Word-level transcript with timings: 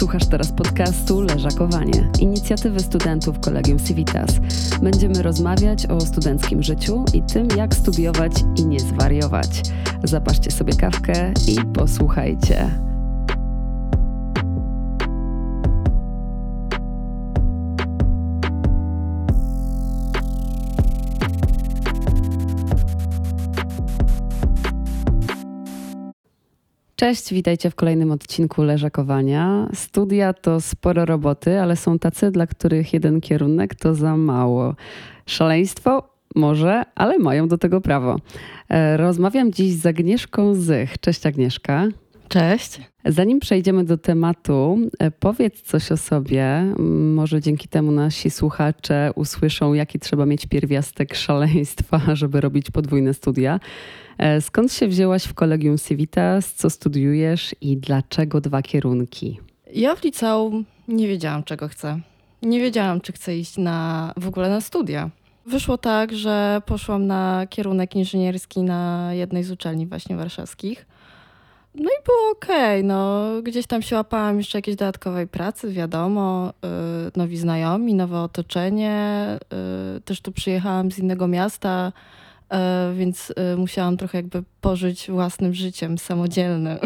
Słuchasz 0.00 0.26
teraz 0.26 0.52
podcastu 0.52 1.20
Leżakowanie, 1.20 2.08
inicjatywy 2.20 2.80
studentów 2.80 3.40
Kolegium 3.40 3.78
Civitas. 3.78 4.30
Będziemy 4.82 5.22
rozmawiać 5.22 5.86
o 5.86 6.00
studenckim 6.00 6.62
życiu 6.62 7.04
i 7.14 7.22
tym, 7.22 7.48
jak 7.56 7.74
studiować 7.74 8.32
i 8.56 8.66
nie 8.66 8.80
zwariować. 8.80 9.62
Zapaszcie 10.04 10.50
sobie 10.50 10.72
kawkę 10.72 11.32
i 11.48 11.56
posłuchajcie. 11.74 12.70
Cześć, 27.00 27.34
witajcie 27.34 27.70
w 27.70 27.74
kolejnym 27.74 28.10
odcinku 28.10 28.62
Leżakowania. 28.62 29.68
Studia 29.74 30.32
to 30.32 30.60
sporo 30.60 31.04
roboty, 31.04 31.60
ale 31.60 31.76
są 31.76 31.98
tacy, 31.98 32.30
dla 32.30 32.46
których 32.46 32.92
jeden 32.92 33.20
kierunek 33.20 33.74
to 33.74 33.94
za 33.94 34.16
mało. 34.16 34.74
Szaleństwo? 35.26 36.10
Może, 36.34 36.82
ale 36.94 37.18
mają 37.18 37.48
do 37.48 37.58
tego 37.58 37.80
prawo. 37.80 38.16
E, 38.68 38.96
rozmawiam 38.96 39.52
dziś 39.52 39.74
z 39.74 39.86
Agnieszką 39.86 40.54
Zych. 40.54 40.98
Cześć 40.98 41.26
Agnieszka. 41.26 41.88
Cześć. 42.28 42.80
Zanim 43.04 43.40
przejdziemy 43.40 43.84
do 43.84 43.98
tematu, 43.98 44.78
e, 44.98 45.10
powiedz 45.10 45.62
coś 45.62 45.92
o 45.92 45.96
sobie. 45.96 46.64
Może 47.14 47.40
dzięki 47.40 47.68
temu 47.68 47.92
nasi 47.92 48.30
słuchacze 48.30 49.10
usłyszą, 49.14 49.72
jaki 49.74 49.98
trzeba 49.98 50.26
mieć 50.26 50.46
pierwiastek 50.46 51.14
szaleństwa, 51.14 52.00
żeby 52.20 52.40
robić 52.40 52.70
podwójne 52.70 53.14
studia. 53.14 53.60
E, 54.20 54.40
skąd 54.40 54.72
się 54.72 54.88
wzięłaś 54.88 55.24
w 55.24 55.34
Kolegium 55.34 55.78
Civitas? 55.78 56.54
Co 56.54 56.70
studiujesz 56.70 57.54
i 57.60 57.76
dlaczego 57.76 58.40
dwa 58.40 58.62
kierunki? 58.62 59.40
Ja 59.72 59.96
w 59.96 60.04
liceum 60.04 60.64
nie 60.88 61.08
wiedziałam, 61.08 61.44
czego 61.44 61.68
chcę. 61.68 62.00
Nie 62.42 62.60
wiedziałam, 62.60 63.00
czy 63.00 63.12
chcę 63.12 63.36
iść 63.36 63.56
na, 63.56 64.12
w 64.16 64.28
ogóle 64.28 64.50
na 64.50 64.60
studia. 64.60 65.10
Wyszło 65.46 65.78
tak, 65.78 66.12
że 66.12 66.62
poszłam 66.66 67.06
na 67.06 67.46
kierunek 67.50 67.96
inżynierski 67.96 68.62
na 68.62 69.10
jednej 69.14 69.44
z 69.44 69.50
uczelni 69.50 69.86
właśnie 69.86 70.16
warszawskich. 70.16 70.86
No 71.74 71.90
i 71.90 72.04
było 72.06 72.30
okej, 72.32 72.80
okay. 72.80 72.82
no 72.82 73.28
gdzieś 73.42 73.66
tam 73.66 73.82
się 73.82 73.96
łapałam 73.96 74.38
jeszcze 74.38 74.58
jakiejś 74.58 74.76
dodatkowej 74.76 75.26
pracy, 75.26 75.72
wiadomo, 75.72 76.52
yy, 76.62 76.70
nowi 77.16 77.36
znajomi, 77.36 77.94
nowe 77.94 78.20
otoczenie. 78.20 79.26
Yy, 79.94 80.00
też 80.00 80.20
tu 80.20 80.32
przyjechałam 80.32 80.90
z 80.90 80.98
innego 80.98 81.28
miasta, 81.28 81.92
więc 82.94 83.32
e, 83.36 83.56
musiałam 83.56 83.96
trochę 83.96 84.18
jakby 84.18 84.42
pożyć 84.60 85.10
własnym 85.10 85.54
życiem 85.54 85.98
samodzielnym. 85.98 86.78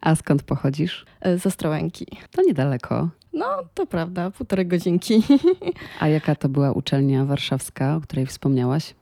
A 0.00 0.14
skąd 0.14 0.42
pochodzisz? 0.42 1.06
E, 1.20 1.38
z 1.38 1.46
Ostrołęki. 1.46 2.06
To 2.30 2.42
niedaleko. 2.42 3.08
No, 3.32 3.46
to 3.74 3.86
prawda, 3.86 4.30
półtorej 4.30 4.66
godzinki. 4.66 5.22
A 6.00 6.08
jaka 6.08 6.34
to 6.34 6.48
była 6.48 6.72
uczelnia 6.72 7.24
warszawska, 7.24 7.96
o 7.96 8.00
której 8.00 8.26
wspomniałaś? 8.26 8.94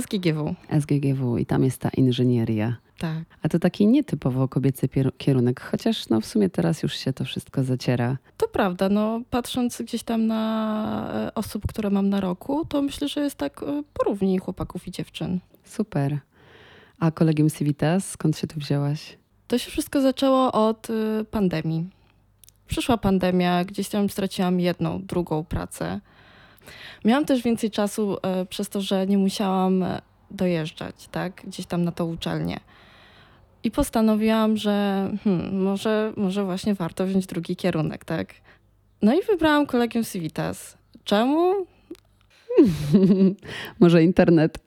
SGGW. 0.00 0.54
SGGW 0.80 1.38
i 1.38 1.46
tam 1.46 1.64
jest 1.64 1.80
ta 1.80 1.88
inżynieria. 1.88 2.76
Tak. 2.98 3.24
A 3.42 3.48
to 3.48 3.58
taki 3.58 3.86
nietypowo 3.86 4.48
kobiecy 4.48 4.88
kierunek, 5.18 5.60
chociaż 5.60 6.08
no 6.08 6.20
w 6.20 6.26
sumie 6.26 6.50
teraz 6.50 6.82
już 6.82 6.96
się 6.96 7.12
to 7.12 7.24
wszystko 7.24 7.64
zaciera. 7.64 8.16
To 8.36 8.48
prawda, 8.48 8.88
no 8.88 9.20
patrząc 9.30 9.82
gdzieś 9.82 10.02
tam 10.02 10.26
na 10.26 11.30
osób, 11.34 11.66
które 11.66 11.90
mam 11.90 12.08
na 12.08 12.20
roku, 12.20 12.64
to 12.64 12.82
myślę, 12.82 13.08
że 13.08 13.20
jest 13.20 13.36
tak 13.36 13.64
porówni 13.94 14.38
chłopaków 14.38 14.88
i 14.88 14.90
dziewczyn. 14.90 15.40
Super. 15.66 16.18
A 17.00 17.10
Kolegium 17.10 17.50
Civitas, 17.50 18.08
skąd 18.10 18.38
się 18.38 18.46
tu 18.46 18.60
wzięłaś? 18.60 19.18
To 19.48 19.58
się 19.58 19.70
wszystko 19.70 20.00
zaczęło 20.00 20.52
od 20.52 20.90
y, 20.90 21.24
pandemii. 21.30 21.90
Przyszła 22.66 22.96
pandemia, 22.96 23.64
gdzieś 23.64 23.88
tam 23.88 24.10
straciłam 24.10 24.60
jedną, 24.60 25.02
drugą 25.02 25.44
pracę. 25.44 26.00
Miałam 27.04 27.24
też 27.24 27.42
więcej 27.42 27.70
czasu 27.70 28.14
y, 28.14 28.46
przez 28.46 28.68
to, 28.68 28.80
że 28.80 29.06
nie 29.06 29.18
musiałam 29.18 29.84
dojeżdżać, 30.30 31.08
tak, 31.08 31.42
gdzieś 31.46 31.66
tam 31.66 31.84
na 31.84 31.92
tą 31.92 32.12
uczelnię. 32.12 32.60
I 33.64 33.70
postanowiłam, 33.70 34.56
że 34.56 35.08
hmm, 35.24 35.62
może, 35.62 36.12
może 36.16 36.44
właśnie 36.44 36.74
warto 36.74 37.06
wziąć 37.06 37.26
drugi 37.26 37.56
kierunek, 37.56 38.04
tak. 38.04 38.34
No 39.02 39.14
i 39.14 39.22
wybrałam 39.22 39.66
Kolegium 39.66 40.04
Civitas. 40.04 40.78
Czemu? 41.04 41.66
Może 43.80 44.02
internet. 44.02 44.58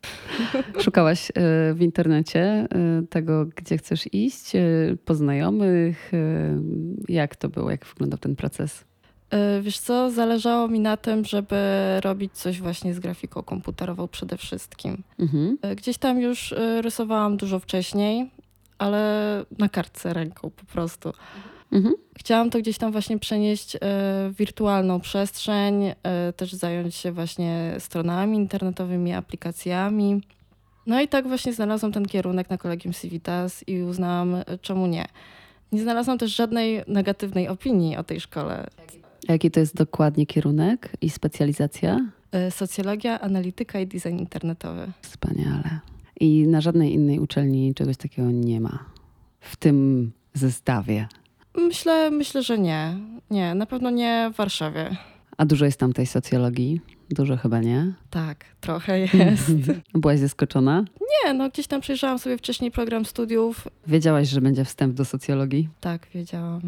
Szukałaś 0.79 1.29
e, 1.29 1.33
w 1.73 1.81
internecie 1.81 2.41
e, 2.41 2.67
tego, 3.09 3.45
gdzie 3.55 3.77
chcesz 3.77 4.13
iść, 4.13 4.55
e, 4.55 4.61
poznajomych. 5.05 6.11
Jak 7.09 7.35
to 7.35 7.49
było? 7.49 7.71
Jak 7.71 7.85
wyglądał 7.85 8.19
ten 8.19 8.35
proces? 8.35 8.85
Wiesz 9.61 9.79
co, 9.79 10.11
zależało 10.11 10.67
mi 10.67 10.79
na 10.79 10.97
tym, 10.97 11.25
żeby 11.25 11.55
robić 12.03 12.33
coś 12.33 12.61
właśnie 12.61 12.93
z 12.93 12.99
grafiką 12.99 13.43
komputerową 13.43 14.07
przede 14.07 14.37
wszystkim. 14.37 15.03
Mhm. 15.19 15.57
Gdzieś 15.77 15.97
tam 15.97 16.21
już 16.21 16.55
rysowałam 16.81 17.37
dużo 17.37 17.59
wcześniej, 17.59 18.31
ale 18.77 19.45
na 19.57 19.69
kartce 19.69 20.13
ręką 20.13 20.51
po 20.55 20.65
prostu. 20.65 21.13
Mhm. 21.71 21.93
Chciałam 22.17 22.49
to 22.49 22.59
gdzieś 22.59 22.77
tam 22.77 22.91
właśnie 22.91 23.19
przenieść 23.19 23.75
e, 23.75 23.79
w 23.81 24.33
wirtualną 24.37 24.99
przestrzeń, 24.99 25.83
e, 26.03 26.33
też 26.33 26.53
zająć 26.53 26.95
się 26.95 27.11
właśnie 27.11 27.75
stronami 27.79 28.37
internetowymi, 28.37 29.13
aplikacjami. 29.13 30.21
No 30.87 31.01
i 31.01 31.07
tak 31.07 31.27
właśnie 31.27 31.53
znalazłam 31.53 31.91
ten 31.91 32.05
kierunek 32.05 32.49
na 32.49 32.57
Kolegium 32.57 32.93
Civitas 32.93 33.63
i 33.67 33.81
uznałam, 33.81 34.35
e, 34.35 34.45
czemu 34.61 34.87
nie. 34.87 35.05
Nie 35.71 35.81
znalazłam 35.81 36.17
też 36.17 36.35
żadnej 36.35 36.81
negatywnej 36.87 37.47
opinii 37.47 37.97
o 37.97 38.03
tej 38.03 38.19
szkole. 38.19 38.67
Jaki 39.29 39.51
to 39.51 39.59
jest 39.59 39.75
dokładnie 39.75 40.25
kierunek 40.25 40.91
i 41.01 41.09
specjalizacja? 41.09 42.09
Socjologia, 42.49 43.19
analityka 43.19 43.79
i 43.79 43.87
design 43.87 44.17
internetowy. 44.17 44.91
Wspaniale. 45.01 45.79
I 46.19 46.47
na 46.47 46.61
żadnej 46.61 46.93
innej 46.93 47.19
uczelni 47.19 47.73
czegoś 47.73 47.97
takiego 47.97 48.31
nie 48.31 48.61
ma 48.61 48.85
w 49.39 49.55
tym 49.55 50.11
zestawie. 50.33 51.07
Myślę, 51.59 52.11
myślę, 52.11 52.43
że 52.43 52.59
nie. 52.59 52.95
Nie, 53.31 53.55
na 53.55 53.65
pewno 53.65 53.89
nie 53.89 54.29
w 54.33 54.37
Warszawie. 54.37 54.95
A 55.37 55.45
dużo 55.45 55.65
jest 55.65 55.79
tam 55.79 55.93
tej 55.93 56.05
socjologii? 56.05 56.81
Dużo 57.09 57.37
chyba 57.37 57.59
nie? 57.59 57.93
Tak, 58.09 58.45
trochę 58.61 58.99
jest. 58.99 59.51
Byłaś 59.93 60.19
zaskoczona? 60.19 60.85
Nie, 61.25 61.33
no 61.33 61.49
gdzieś 61.49 61.67
tam 61.67 61.81
przejrzałam 61.81 62.19
sobie 62.19 62.37
wcześniej 62.37 62.71
program 62.71 63.05
studiów. 63.05 63.67
Wiedziałaś, 63.87 64.27
że 64.27 64.41
będzie 64.41 64.65
wstęp 64.65 64.93
do 64.93 65.05
socjologii? 65.05 65.69
Tak, 65.81 66.07
wiedziałam. 66.13 66.61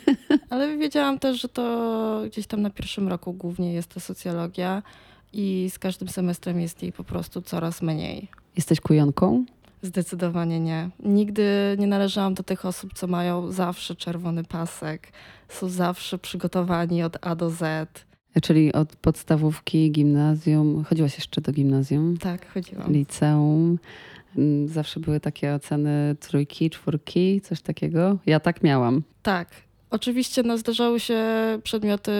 Ale 0.50 0.76
wiedziałam 0.76 1.18
też, 1.18 1.40
że 1.40 1.48
to 1.48 2.22
gdzieś 2.26 2.46
tam 2.46 2.62
na 2.62 2.70
pierwszym 2.70 3.08
roku 3.08 3.32
głównie 3.32 3.72
jest 3.72 3.88
to 3.94 4.00
socjologia 4.00 4.82
i 5.32 5.70
z 5.72 5.78
każdym 5.78 6.08
semestrem 6.08 6.60
jest 6.60 6.82
jej 6.82 6.92
po 6.92 7.04
prostu 7.04 7.42
coraz 7.42 7.82
mniej. 7.82 8.28
Jesteś 8.56 8.80
kujonką? 8.80 9.44
Zdecydowanie 9.82 10.60
nie. 10.60 10.90
Nigdy 11.04 11.76
nie 11.78 11.86
należałam 11.86 12.34
do 12.34 12.42
tych 12.42 12.64
osób, 12.64 12.92
co 12.94 13.06
mają 13.06 13.52
zawsze 13.52 13.94
czerwony 13.94 14.44
pasek, 14.44 15.12
są 15.48 15.68
zawsze 15.68 16.18
przygotowani 16.18 17.02
od 17.02 17.26
A 17.26 17.34
do 17.34 17.50
Z. 17.50 17.88
Czyli 18.42 18.72
od 18.72 18.96
podstawówki, 18.96 19.90
gimnazjum. 19.90 20.84
Chodziłaś 20.84 21.14
jeszcze 21.14 21.40
do 21.40 21.52
gimnazjum? 21.52 22.16
Tak, 22.16 22.52
chodziłam. 22.52 22.92
Liceum. 22.92 23.78
Mm, 24.38 24.68
zawsze 24.68 25.00
były 25.00 25.20
takie 25.20 25.54
oceny 25.54 26.16
trójki, 26.20 26.70
czwórki, 26.70 27.40
coś 27.40 27.60
takiego. 27.60 28.18
Ja 28.26 28.40
tak 28.40 28.62
miałam. 28.62 29.02
Tak. 29.22 29.48
Oczywiście 29.90 30.42
no, 30.42 30.58
zdarzały 30.58 31.00
się 31.00 31.24
przedmioty, 31.62 32.10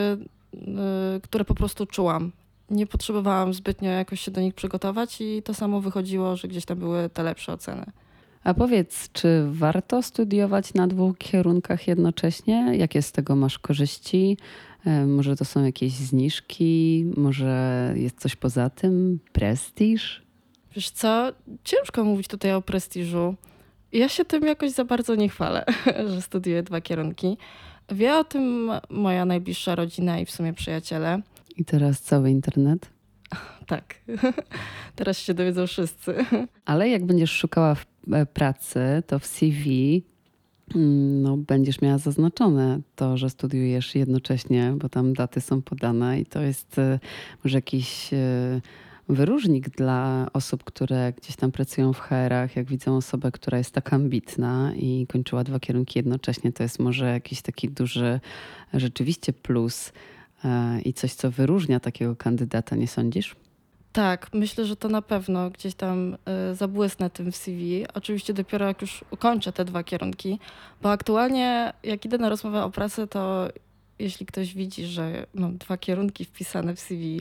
yy, 0.52 1.20
które 1.22 1.44
po 1.44 1.54
prostu 1.54 1.86
czułam 1.86 2.32
nie 2.70 2.86
potrzebowałam 2.86 3.54
zbytnio 3.54 3.90
jakoś 3.90 4.20
się 4.20 4.30
do 4.30 4.40
nich 4.40 4.54
przygotować 4.54 5.20
i 5.20 5.42
to 5.42 5.54
samo 5.54 5.80
wychodziło, 5.80 6.36
że 6.36 6.48
gdzieś 6.48 6.64
tam 6.64 6.78
były 6.78 7.08
te 7.08 7.22
lepsze 7.22 7.52
oceny. 7.52 7.84
A 8.44 8.54
powiedz, 8.54 9.12
czy 9.12 9.46
warto 9.50 10.02
studiować 10.02 10.74
na 10.74 10.86
dwóch 10.86 11.18
kierunkach 11.18 11.88
jednocześnie? 11.88 12.72
Jakie 12.76 13.02
z 13.02 13.12
tego 13.12 13.36
masz 13.36 13.58
korzyści? 13.58 14.36
E, 14.86 15.06
może 15.06 15.36
to 15.36 15.44
są 15.44 15.64
jakieś 15.64 15.92
zniżki? 15.92 17.04
Może 17.16 17.92
jest 17.96 18.20
coś 18.20 18.36
poza 18.36 18.70
tym? 18.70 19.20
Prestiż? 19.32 20.22
Wiesz 20.76 20.90
co, 20.90 21.32
ciężko 21.64 22.04
mówić 22.04 22.28
tutaj 22.28 22.52
o 22.52 22.62
prestiżu. 22.62 23.34
Ja 23.92 24.08
się 24.08 24.24
tym 24.24 24.42
jakoś 24.46 24.70
za 24.70 24.84
bardzo 24.84 25.14
nie 25.14 25.28
chwalę, 25.28 25.64
że 26.12 26.22
studiuję 26.22 26.62
dwa 26.62 26.80
kierunki. 26.80 27.36
Wie 27.92 28.16
o 28.16 28.24
tym 28.24 28.70
moja 28.90 29.24
najbliższa 29.24 29.74
rodzina 29.74 30.20
i 30.20 30.26
w 30.26 30.30
sumie 30.30 30.52
przyjaciele. 30.52 31.22
I 31.58 31.64
teraz 31.64 32.00
cały 32.00 32.30
internet? 32.30 32.90
Tak. 33.66 33.94
Teraz 34.96 35.18
się 35.18 35.34
dowiedzą 35.34 35.66
wszyscy. 35.66 36.14
Ale 36.64 36.88
jak 36.88 37.04
będziesz 37.06 37.30
szukała 37.30 37.76
e, 38.12 38.26
pracy, 38.26 38.80
to 39.06 39.18
w 39.18 39.26
CV 39.26 40.02
mm, 40.74 41.22
no, 41.22 41.36
będziesz 41.36 41.80
miała 41.80 41.98
zaznaczone 41.98 42.80
to, 42.96 43.16
że 43.16 43.30
studiujesz 43.30 43.94
jednocześnie, 43.94 44.74
bo 44.76 44.88
tam 44.88 45.12
daty 45.12 45.40
są 45.40 45.62
podane 45.62 46.20
i 46.20 46.26
to 46.26 46.42
jest 46.42 46.78
e, 46.78 46.98
może 47.44 47.58
jakiś 47.58 48.12
e, 48.12 48.60
wyróżnik 49.08 49.68
dla 49.68 50.30
osób, 50.32 50.64
które 50.64 51.12
gdzieś 51.12 51.36
tam 51.36 51.52
pracują 51.52 51.92
w 51.92 52.00
HR-ach, 52.00 52.56
jak 52.56 52.66
widzą 52.66 52.96
osobę, 52.96 53.32
która 53.32 53.58
jest 53.58 53.74
tak 53.74 53.92
ambitna 53.92 54.72
i 54.76 55.06
kończyła 55.08 55.44
dwa 55.44 55.60
kierunki 55.60 55.98
jednocześnie, 55.98 56.52
to 56.52 56.62
jest 56.62 56.78
może 56.78 57.12
jakiś 57.12 57.42
taki 57.42 57.68
duży 57.68 58.20
rzeczywiście 58.74 59.32
plus 59.32 59.92
i 60.84 60.92
coś, 60.92 61.14
co 61.14 61.30
wyróżnia 61.30 61.80
takiego 61.80 62.16
kandydata, 62.16 62.76
nie 62.76 62.88
sądzisz? 62.88 63.36
Tak, 63.92 64.30
myślę, 64.32 64.64
że 64.64 64.76
to 64.76 64.88
na 64.88 65.02
pewno 65.02 65.50
gdzieś 65.50 65.74
tam 65.74 66.16
y, 66.50 66.54
zabłysnę 66.54 67.10
tym 67.10 67.32
w 67.32 67.36
CV. 67.36 67.86
Oczywiście 67.94 68.34
dopiero 68.34 68.66
jak 68.66 68.80
już 68.80 69.04
ukończę 69.10 69.52
te 69.52 69.64
dwa 69.64 69.84
kierunki, 69.84 70.38
bo 70.82 70.90
aktualnie 70.90 71.72
jak 71.82 72.04
idę 72.04 72.18
na 72.18 72.28
rozmowę 72.28 72.64
o 72.64 72.70
pracę, 72.70 73.06
to 73.06 73.48
jeśli 73.98 74.26
ktoś 74.26 74.54
widzi, 74.54 74.86
że 74.86 75.26
mam 75.34 75.58
dwa 75.58 75.76
kierunki 75.76 76.24
wpisane 76.24 76.74
w 76.74 76.80
CV, 76.80 77.20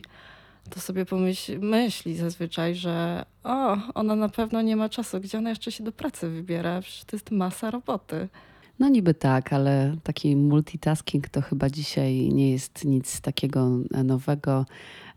to 0.70 0.80
sobie 0.80 1.06
pomyśl, 1.06 1.58
myśli 1.58 2.16
zazwyczaj, 2.16 2.74
że 2.74 3.24
o, 3.44 3.76
ona 3.94 4.16
na 4.16 4.28
pewno 4.28 4.62
nie 4.62 4.76
ma 4.76 4.88
czasu, 4.88 5.20
gdzie 5.20 5.38
ona 5.38 5.50
jeszcze 5.50 5.72
się 5.72 5.84
do 5.84 5.92
pracy 5.92 6.28
wybiera, 6.28 6.80
przecież 6.80 7.04
to 7.04 7.16
jest 7.16 7.30
masa 7.30 7.70
roboty. 7.70 8.28
No 8.78 8.88
niby 8.88 9.14
tak, 9.14 9.52
ale 9.52 9.96
taki 10.02 10.36
multitasking 10.36 11.28
to 11.28 11.42
chyba 11.42 11.70
dzisiaj 11.70 12.14
nie 12.14 12.50
jest 12.50 12.84
nic 12.84 13.20
takiego 13.20 13.70
nowego. 14.04 14.66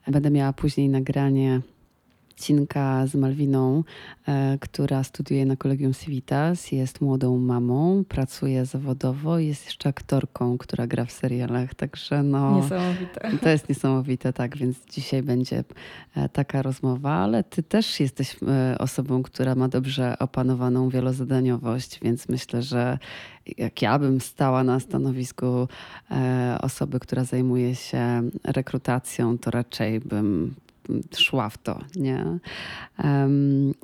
Będę 0.07 0.31
miała 0.31 0.53
później 0.53 0.89
nagranie 0.89 1.61
Cinka 2.33 3.07
z 3.07 3.16
Malwiną, 3.16 3.83
e, 4.28 4.57
która 4.62 5.04
studiuje 5.04 5.45
na 5.45 5.56
Kolegium 5.56 5.94
Civitas, 5.94 6.72
jest 6.72 7.01
młodą 7.01 7.38
mamą, 7.38 8.04
pracuje 8.10 8.66
zawodowo, 8.66 9.39
jest 9.39 9.66
jeszcze 9.66 9.89
aktorką, 9.89 10.57
która 10.57 10.88
gra 10.88 11.06
w 11.06 11.12
serialach, 11.12 11.75
także 11.75 12.24
no... 12.24 12.56
Niesamowite. 12.56 13.38
To 13.42 13.50
jest 13.50 13.69
niesamowite, 13.69 14.33
tak, 14.33 14.57
więc 14.57 14.86
dzisiaj 14.86 15.24
będzie 15.24 15.63
e, 16.16 16.30
taka 16.30 16.62
rozmowa, 16.62 17.12
ale 17.12 17.44
ty 17.44 17.63
też 17.63 18.00
jesteś 18.00 18.36
e, 18.48 18.78
osobą, 18.78 19.24
która 19.24 19.56
ma 19.56 19.68
dobrze 19.68 20.19
opanowaną 20.19 20.89
wielozadaniowość, 20.89 22.00
więc 22.01 22.30
myślę, 22.30 22.62
że 22.62 22.98
jak 23.57 23.81
ja 23.81 24.00
bym 24.00 24.22
stała 24.22 24.63
na 24.63 24.80
stanowisku 24.80 25.68
osoby, 26.62 27.00
która 27.00 27.24
zajmuje 27.24 27.75
się 27.75 28.30
rekrutacją, 28.44 29.38
to 29.38 29.51
raczej 29.51 30.00
bym 30.00 30.56
szła 31.15 31.49
w 31.49 31.57
to, 31.57 31.79
nie? 31.95 32.39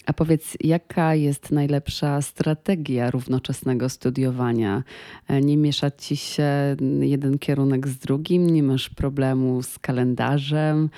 A 0.05 0.13
powiedz, 0.15 0.57
jaka 0.59 1.15
jest 1.15 1.51
najlepsza 1.51 2.21
strategia 2.21 3.11
równoczesnego 3.11 3.89
studiowania? 3.89 4.83
E, 5.27 5.41
nie 5.41 5.57
mieszać 5.57 6.05
ci 6.05 6.17
się 6.17 6.75
jeden 6.99 7.39
kierunek 7.39 7.87
z 7.87 7.97
drugim, 7.97 8.49
nie 8.49 8.63
masz 8.63 8.89
problemu 8.89 9.63
z 9.63 9.79
kalendarzem, 9.79 10.89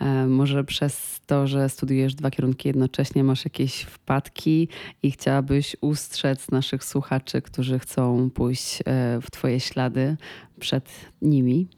e, 0.00 0.26
może 0.26 0.64
przez 0.64 1.20
to, 1.26 1.46
że 1.46 1.68
studiujesz 1.68 2.14
dwa 2.14 2.30
kierunki 2.30 2.68
jednocześnie, 2.68 3.24
masz 3.24 3.44
jakieś 3.44 3.82
wpadki 3.82 4.68
i 5.02 5.10
chciałabyś 5.10 5.76
ustrzec 5.80 6.50
naszych 6.50 6.84
słuchaczy, 6.84 7.42
którzy 7.42 7.78
chcą 7.78 8.30
pójść 8.30 8.80
e, 8.80 8.82
w 9.22 9.30
twoje 9.30 9.60
ślady 9.60 10.16
przed 10.60 10.90
nimi? 11.22 11.68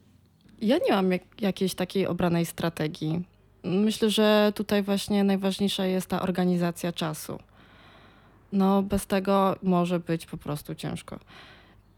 Ja 0.60 0.78
nie 0.78 0.92
mam 0.92 1.12
jak, 1.12 1.22
jakiejś 1.40 1.74
takiej 1.74 2.06
obranej 2.06 2.46
strategii. 2.46 3.24
Myślę, 3.64 4.10
że 4.10 4.52
tutaj 4.54 4.82
właśnie 4.82 5.24
najważniejsza 5.24 5.86
jest 5.86 6.06
ta 6.06 6.22
organizacja 6.22 6.92
czasu. 6.92 7.38
No, 8.52 8.82
bez 8.82 9.06
tego 9.06 9.56
może 9.62 10.00
być 10.00 10.26
po 10.26 10.36
prostu 10.36 10.74
ciężko. 10.74 11.18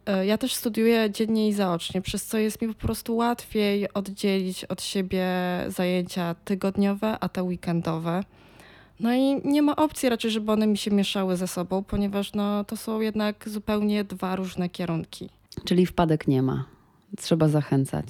E, 0.07 0.27
ja 0.27 0.39
też 0.39 0.55
studiuję 0.55 1.11
dziennie 1.11 1.49
i 1.49 1.53
zaocznie, 1.53 2.03
przez 2.03 2.27
co 2.27 2.39
jest 2.39 2.63
mi 2.63 2.69
po 2.69 2.75
prostu 2.75 3.17
łatwiej 3.17 3.93
oddzielić 3.93 4.65
od 4.65 4.83
siebie 4.83 5.27
zajęcia 5.69 6.35
tygodniowe, 6.45 7.19
a 7.21 7.29
te 7.29 7.43
weekendowe. 7.43 8.25
No 9.01 9.15
i 9.15 9.41
nie 9.45 9.63
ma 9.63 9.77
opcji 9.77 10.09
raczej, 10.09 10.31
żeby 10.31 10.53
one 10.53 10.67
mi 10.67 10.79
się 10.79 10.91
mieszały 10.91 11.37
ze 11.37 11.49
sobą, 11.49 11.85
ponieważ 11.85 12.33
no, 12.33 12.65
to 12.65 12.77
są 12.77 13.01
jednak 13.01 13.49
zupełnie 13.49 14.05
dwa 14.05 14.37
różne 14.37 14.69
kierunki. 14.69 15.29
Czyli 15.65 15.87
wpadek 15.87 16.29
nie 16.29 16.43
ma. 16.43 16.65
Trzeba 17.17 17.49
zachęcać 17.49 18.07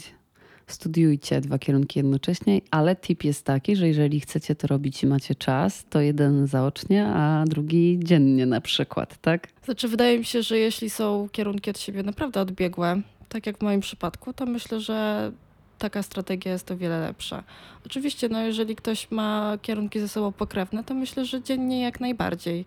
studiujcie 0.73 1.41
dwa 1.41 1.59
kierunki 1.59 1.99
jednocześnie, 1.99 2.61
ale 2.71 2.97
tip 2.97 3.25
jest 3.25 3.45
taki, 3.45 3.77
że 3.77 3.89
jeżeli 3.89 4.21
chcecie 4.21 4.55
to 4.55 4.67
robić 4.67 5.03
i 5.03 5.07
macie 5.07 5.35
czas, 5.35 5.85
to 5.91 6.01
jeden 6.01 6.47
zaocznie, 6.47 7.07
a 7.07 7.45
drugi 7.47 8.01
dziennie 8.03 8.47
na 8.47 8.61
przykład, 8.61 9.19
tak? 9.21 9.49
Znaczy, 9.65 9.89
wydaje 9.89 10.19
mi 10.19 10.25
się, 10.25 10.43
że 10.43 10.59
jeśli 10.59 10.91
są 10.91 11.29
kierunki 11.33 11.71
od 11.71 11.79
siebie 11.79 12.03
naprawdę 12.03 12.41
odbiegłe, 12.41 13.01
tak 13.29 13.47
jak 13.47 13.59
w 13.59 13.63
moim 13.63 13.81
przypadku, 13.81 14.33
to 14.33 14.47
myślę, 14.47 14.81
że 14.81 15.33
taka 15.79 16.03
strategia 16.03 16.53
jest 16.53 16.71
o 16.71 16.77
wiele 16.77 17.01
lepsza. 17.01 17.43
Oczywiście, 17.87 18.29
no 18.29 18.41
jeżeli 18.41 18.77
ktoś 18.77 19.11
ma 19.11 19.59
kierunki 19.63 20.01
ze 20.01 20.09
sobą 20.09 20.33
pokrewne, 20.33 20.85
to 20.85 20.95
myślę, 20.95 21.25
że 21.25 21.43
dziennie 21.43 21.81
jak 21.83 22.01
najbardziej 22.01 22.65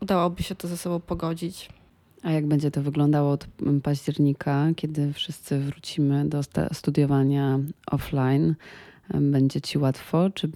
udałoby 0.00 0.42
się 0.42 0.54
to 0.54 0.68
ze 0.68 0.76
sobą 0.76 1.00
pogodzić. 1.00 1.68
A 2.26 2.30
jak 2.30 2.46
będzie 2.46 2.70
to 2.70 2.82
wyglądało 2.82 3.30
od 3.30 3.46
października, 3.82 4.68
kiedy 4.76 5.12
wszyscy 5.12 5.58
wrócimy 5.58 6.28
do 6.28 6.40
studiowania 6.72 7.58
offline? 7.86 8.54
Będzie 9.14 9.60
ci 9.60 9.78
łatwo? 9.78 10.30
Czy 10.30 10.50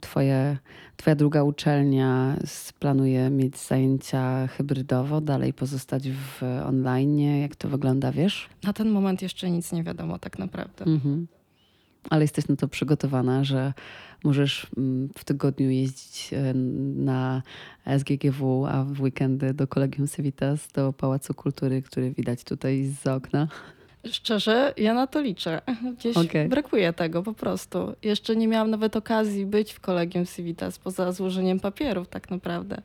twoje, 0.00 0.56
twoja 0.96 1.16
druga 1.16 1.42
uczelnia 1.42 2.36
planuje 2.78 3.30
mieć 3.30 3.58
zajęcia 3.58 4.46
hybrydowo, 4.46 5.20
dalej 5.20 5.52
pozostać 5.52 6.08
w 6.10 6.42
online? 6.66 7.18
Jak 7.18 7.56
to 7.56 7.68
wygląda, 7.68 8.12
wiesz? 8.12 8.48
Na 8.62 8.72
ten 8.72 8.90
moment 8.90 9.22
jeszcze 9.22 9.50
nic 9.50 9.72
nie 9.72 9.82
wiadomo 9.82 10.18
tak 10.18 10.38
naprawdę. 10.38 10.84
Mhm. 10.84 11.26
Ale 12.10 12.24
jesteś 12.24 12.48
na 12.48 12.56
to 12.56 12.68
przygotowana, 12.68 13.44
że 13.44 13.72
możesz 14.24 14.66
mm, 14.76 15.08
w 15.18 15.24
tygodniu 15.24 15.70
jeździć 15.70 16.30
e, 16.32 16.54
na 16.96 17.42
SGGW, 17.98 18.66
a 18.66 18.84
w 18.84 19.00
weekendy 19.00 19.54
do 19.54 19.66
Kolegium 19.66 20.08
Civitas, 20.08 20.68
do 20.72 20.92
Pałacu 20.92 21.34
Kultury, 21.34 21.82
który 21.82 22.10
widać 22.10 22.44
tutaj 22.44 22.84
z 22.84 23.06
okna. 23.06 23.48
Szczerze, 24.06 24.74
ja 24.76 24.94
na 24.94 25.06
to 25.06 25.20
liczę. 25.20 25.62
Gdzieś 25.98 26.16
okay. 26.16 26.48
brakuje 26.48 26.92
tego 26.92 27.22
po 27.22 27.34
prostu. 27.34 27.94
Jeszcze 28.02 28.36
nie 28.36 28.48
miałam 28.48 28.70
nawet 28.70 28.96
okazji 28.96 29.46
być 29.46 29.72
w 29.72 29.80
Kolegium 29.80 30.26
Civitas 30.26 30.78
poza 30.78 31.12
złożeniem 31.12 31.60
papierów 31.60 32.08
tak 32.08 32.30
naprawdę. 32.30 32.82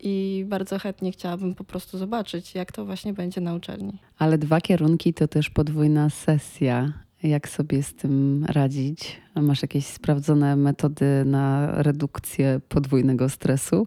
I 0.00 0.44
bardzo 0.48 0.78
chętnie 0.78 1.12
chciałabym 1.12 1.54
po 1.54 1.64
prostu 1.64 1.98
zobaczyć, 1.98 2.54
jak 2.54 2.72
to 2.72 2.84
właśnie 2.84 3.12
będzie 3.12 3.40
na 3.40 3.54
uczelni. 3.54 3.98
Ale 4.18 4.38
dwa 4.38 4.60
kierunki 4.60 5.14
to 5.14 5.28
też 5.28 5.50
podwójna 5.50 6.10
sesja. 6.10 6.92
Jak 7.22 7.48
sobie 7.48 7.82
z 7.82 7.94
tym 7.94 8.44
radzić? 8.48 9.20
Masz 9.34 9.62
jakieś 9.62 9.86
sprawdzone 9.86 10.56
metody 10.56 11.24
na 11.24 11.72
redukcję 11.82 12.60
podwójnego 12.68 13.28
stresu? 13.28 13.86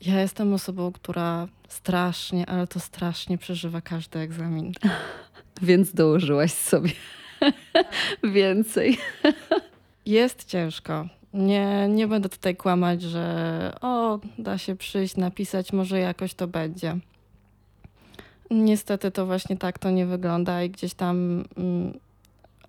Ja 0.00 0.20
jestem 0.20 0.54
osobą, 0.54 0.92
która 0.92 1.48
strasznie, 1.68 2.46
ale 2.46 2.66
to 2.66 2.80
strasznie 2.80 3.38
przeżywa 3.38 3.80
każdy 3.80 4.18
egzamin. 4.18 4.72
Więc 5.62 5.94
dołożyłaś 5.94 6.52
sobie 6.52 6.90
więcej. 8.34 8.98
Jest 10.06 10.44
ciężko. 10.44 11.08
Nie, 11.34 11.88
nie 11.88 12.06
będę 12.06 12.28
tutaj 12.28 12.56
kłamać, 12.56 13.02
że 13.02 13.72
o, 13.80 14.18
da 14.38 14.58
się 14.58 14.76
przyjść, 14.76 15.16
napisać, 15.16 15.72
może 15.72 15.98
jakoś 15.98 16.34
to 16.34 16.46
będzie. 16.46 16.98
Niestety 18.50 19.10
to 19.10 19.26
właśnie 19.26 19.56
tak 19.56 19.78
to 19.78 19.90
nie 19.90 20.06
wygląda 20.06 20.62
i 20.62 20.70
gdzieś 20.70 20.94
tam 20.94 21.44
mm, 21.56 21.98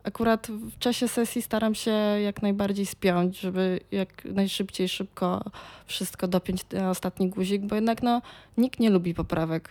akurat 0.03 0.48
w 0.48 0.79
czasie 0.79 1.08
sesji 1.08 1.41
staram 1.41 1.75
się 1.75 1.91
jak 2.24 2.41
najbardziej 2.41 2.86
spiąć, 2.86 3.39
żeby 3.39 3.79
jak 3.91 4.25
najszybciej, 4.25 4.89
szybko 4.89 5.43
wszystko 5.86 6.27
dopiąć 6.27 6.65
na 6.72 6.89
ostatni 6.89 7.29
guzik, 7.29 7.62
bo 7.62 7.75
jednak 7.75 8.03
no, 8.03 8.22
nikt 8.58 8.79
nie 8.79 8.89
lubi 8.89 9.13
poprawek. 9.13 9.70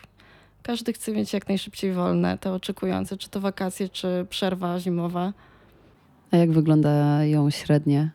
Każdy 0.62 0.92
chce 0.92 1.12
mieć 1.12 1.32
jak 1.32 1.48
najszybciej 1.48 1.92
wolne, 1.92 2.38
te 2.38 2.52
oczekujące, 2.52 3.16
czy 3.16 3.28
to 3.28 3.40
wakacje, 3.40 3.88
czy 3.88 4.26
przerwa 4.30 4.80
zimowa. 4.80 5.32
A 6.30 6.36
jak 6.36 6.52
wyglądają 6.52 7.50
średnie 7.50 8.10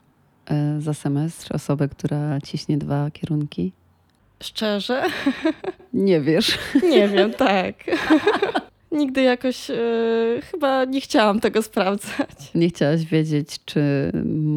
e, 0.45 0.81
za 0.81 0.93
semestr 0.93 1.55
osoby, 1.55 1.89
która 1.89 2.41
ciśnie 2.41 2.77
dwa 2.77 3.12
kierunki? 3.12 3.72
Szczerze? 4.43 5.03
Nie 5.93 6.22
wiesz. 6.22 6.57
Nie 6.84 7.07
wiem, 7.07 7.34
tak. 7.34 7.75
nigdy 8.95 9.21
jakoś 9.21 9.69
yy, 9.69 10.41
chyba 10.51 10.85
nie 10.85 11.01
chciałam 11.01 11.39
tego 11.39 11.61
sprawdzać. 11.61 12.29
Nie 12.55 12.69
chciałaś 12.69 13.05
wiedzieć, 13.05 13.59
czy 13.65 14.11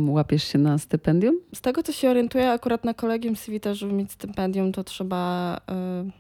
łapiesz 0.07 0.45
się 0.45 0.59
na 0.59 0.79
stypendium? 0.79 1.41
Z 1.55 1.61
tego, 1.61 1.83
co 1.83 1.93
się 1.93 2.11
orientuję, 2.11 2.51
akurat 2.51 2.85
na 2.85 2.95
kolegium 2.95 3.37
Civita, 3.37 3.75
żeby 3.75 3.93
mieć 3.93 4.13
stypendium, 4.13 4.73
to 4.73 4.85
trzeba 4.85 5.57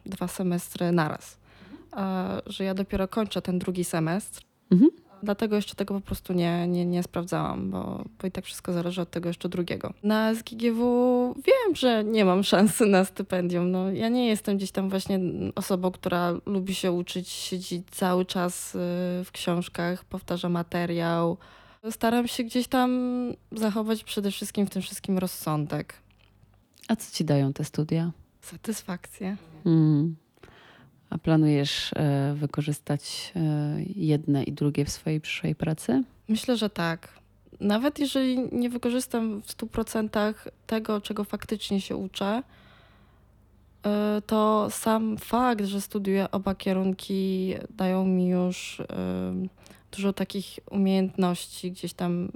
yy, 0.05 0.11
dwa 0.11 0.29
semestry 0.29 0.93
naraz. 0.93 1.39
A, 1.93 2.29
że 2.47 2.65
ja 2.65 2.75
dopiero 2.75 3.09
kończę 3.09 3.43
ten 3.43 3.59
drugi 3.59 3.85
semestr. 3.85 4.43
Mhm. 4.71 4.91
Dlatego 5.23 5.57
jeszcze 5.57 5.75
tego 5.75 5.95
po 5.95 6.01
prostu 6.01 6.33
nie, 6.33 6.69
nie, 6.69 6.87
nie 6.87 7.03
sprawdzałam, 7.03 7.71
bo, 7.71 8.05
bo 8.21 8.27
i 8.27 8.31
tak 8.31 8.45
wszystko 8.45 8.73
zależy 8.73 9.01
od 9.01 9.11
tego 9.11 9.29
jeszcze 9.29 9.49
drugiego. 9.49 9.93
Na 10.03 10.35
SGGW 10.35 11.35
wiem, 11.35 11.77
że 11.77 12.05
nie 12.05 12.25
mam 12.25 12.45
szansy 12.45 12.87
na 12.87 13.05
stypendium. 13.05 13.71
No, 13.71 13.91
ja 13.93 14.09
nie 14.09 14.29
jestem 14.29 14.57
gdzieś 14.57 14.71
tam 14.71 14.91
właśnie 14.91 15.21
osobą, 15.55 15.91
która 15.91 16.35
lubi 16.47 16.75
się 16.75 16.93
uczyć, 16.93 17.29
siedzi 17.29 17.83
cały 17.91 18.25
czas 18.25 18.75
y, 18.75 18.79
w 19.25 19.29
książkach, 19.33 20.05
powtarza 20.05 20.49
materiał. 20.49 21.37
Staram 21.91 22.29
się 22.29 22.45
gdzieś 22.45 22.69
tam 22.69 22.91
zachować 23.53 24.05
przede 24.05 24.31
wszystkim 24.31 24.67
w 24.67 24.71
tym 24.71 24.83
wszystkim 24.83 25.19
rozsądek. 25.19 25.95
A 26.89 26.97
co 26.97 27.17
ci 27.17 27.25
dają 27.25 27.53
te 27.53 27.65
studia? 27.65 28.13
Satysfakcję. 28.41 29.37
Hmm. 29.65 30.17
A 31.11 31.19
planujesz 31.19 31.91
e, 31.97 32.35
wykorzystać 32.35 33.33
e, 33.37 33.41
jedne 33.97 34.43
i 34.45 34.53
drugie 34.53 34.85
w 34.85 34.91
swojej 34.91 35.21
przyszłej 35.21 35.55
pracy? 35.55 36.05
Myślę, 36.29 36.57
że 36.57 36.71
tak. 36.71 37.09
Nawet 37.61 37.99
jeżeli 37.99 38.39
nie 38.53 38.71
wykorzystam 38.71 39.43
w 39.43 39.47
100% 39.47 40.35
tego, 40.67 41.01
czego 41.01 41.25
faktycznie 41.25 41.81
się 41.81 41.97
uczę, 41.97 42.43
e, 43.87 44.23
to 44.27 44.69
sam 44.71 45.19
fakt, 45.19 45.65
że 45.65 45.81
studiuję 45.81 46.31
oba 46.31 46.55
kierunki, 46.55 47.55
dają 47.71 48.07
mi 48.07 48.29
już 48.29 48.83
dużo 49.93 50.13
takich 50.13 50.59
umiejętności 50.71 51.73
gdzieś 51.73 51.93
tam 51.93 52.29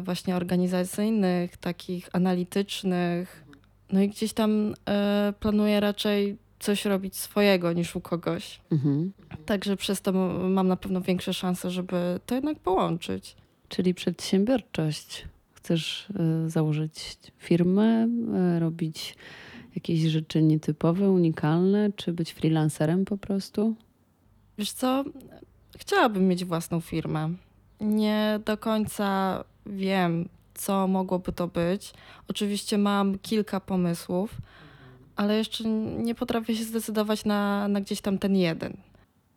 właśnie 0.00 0.36
organizacyjnych, 0.36 1.56
takich 1.56 2.08
analitycznych. 2.12 3.44
No 3.92 4.00
i 4.00 4.08
gdzieś 4.08 4.32
tam 4.32 4.74
planuję 5.40 5.80
raczej 5.80 6.36
coś 6.60 6.84
robić 6.84 7.16
swojego 7.16 7.72
niż 7.72 7.96
u 7.96 8.00
kogoś. 8.00 8.60
Mhm. 8.72 9.12
Także 9.46 9.76
przez 9.76 10.02
to 10.02 10.12
mam 10.48 10.68
na 10.68 10.76
pewno 10.76 11.00
większe 11.00 11.34
szanse, 11.34 11.70
żeby 11.70 12.20
to 12.26 12.34
jednak 12.34 12.58
połączyć. 12.58 13.36
Czyli 13.68 13.94
przedsiębiorczość. 13.94 15.24
Chcesz 15.52 16.10
y, 16.46 16.50
założyć 16.50 17.16
firmę, 17.38 18.08
y, 18.56 18.60
robić 18.60 19.16
jakieś 19.74 20.00
rzeczy 20.00 20.42
nietypowe, 20.42 21.10
unikalne, 21.10 21.92
czy 21.96 22.12
być 22.12 22.32
freelancerem 22.32 23.04
po 23.04 23.18
prostu? 23.18 23.74
Wiesz 24.58 24.72
co? 24.72 25.04
Chciałabym 25.78 26.28
mieć 26.28 26.44
własną 26.44 26.80
firmę. 26.80 27.30
Nie 27.80 28.40
do 28.44 28.56
końca 28.56 29.44
wiem, 29.66 30.28
co 30.54 30.88
mogłoby 30.88 31.32
to 31.32 31.48
być. 31.48 31.92
Oczywiście 32.28 32.78
mam 32.78 33.18
kilka 33.18 33.60
pomysłów 33.60 34.36
ale 35.20 35.36
jeszcze 35.36 35.64
nie 35.98 36.14
potrafię 36.14 36.56
się 36.56 36.64
zdecydować 36.64 37.24
na, 37.24 37.68
na 37.68 37.80
gdzieś 37.80 38.00
tam 38.00 38.18
ten 38.18 38.36
jeden. 38.36 38.76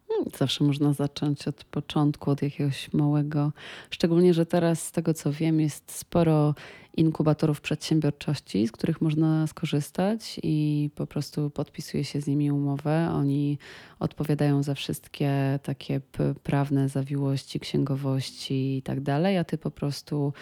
Hmm, 0.07 0.29
zawsze 0.37 0.63
można 0.63 0.93
zacząć 0.93 1.47
od 1.47 1.63
początku, 1.63 2.31
od 2.31 2.41
jakiegoś 2.41 2.93
małego. 2.93 3.51
Szczególnie, 3.89 4.33
że 4.33 4.45
teraz 4.45 4.83
z 4.83 4.91
tego 4.91 5.13
co 5.13 5.31
wiem, 5.31 5.59
jest 5.59 5.91
sporo 5.91 6.55
inkubatorów 6.97 7.62
przedsiębiorczości, 7.62 8.67
z 8.67 8.71
których 8.71 9.01
można 9.01 9.47
skorzystać 9.47 10.39
i 10.43 10.89
po 10.95 11.07
prostu 11.07 11.50
podpisuje 11.50 12.03
się 12.03 12.21
z 12.21 12.27
nimi 12.27 12.51
umowę. 12.51 13.09
Oni 13.13 13.57
odpowiadają 14.00 14.63
za 14.63 14.75
wszystkie 14.75 15.59
takie 15.63 16.01
prawne 16.43 16.89
zawiłości, 16.89 17.59
księgowości 17.59 18.77
i 18.77 18.81
tak 18.81 19.01
dalej, 19.01 19.38
a 19.38 19.43
ty 19.43 19.57
po 19.57 19.71
prostu 19.71 20.33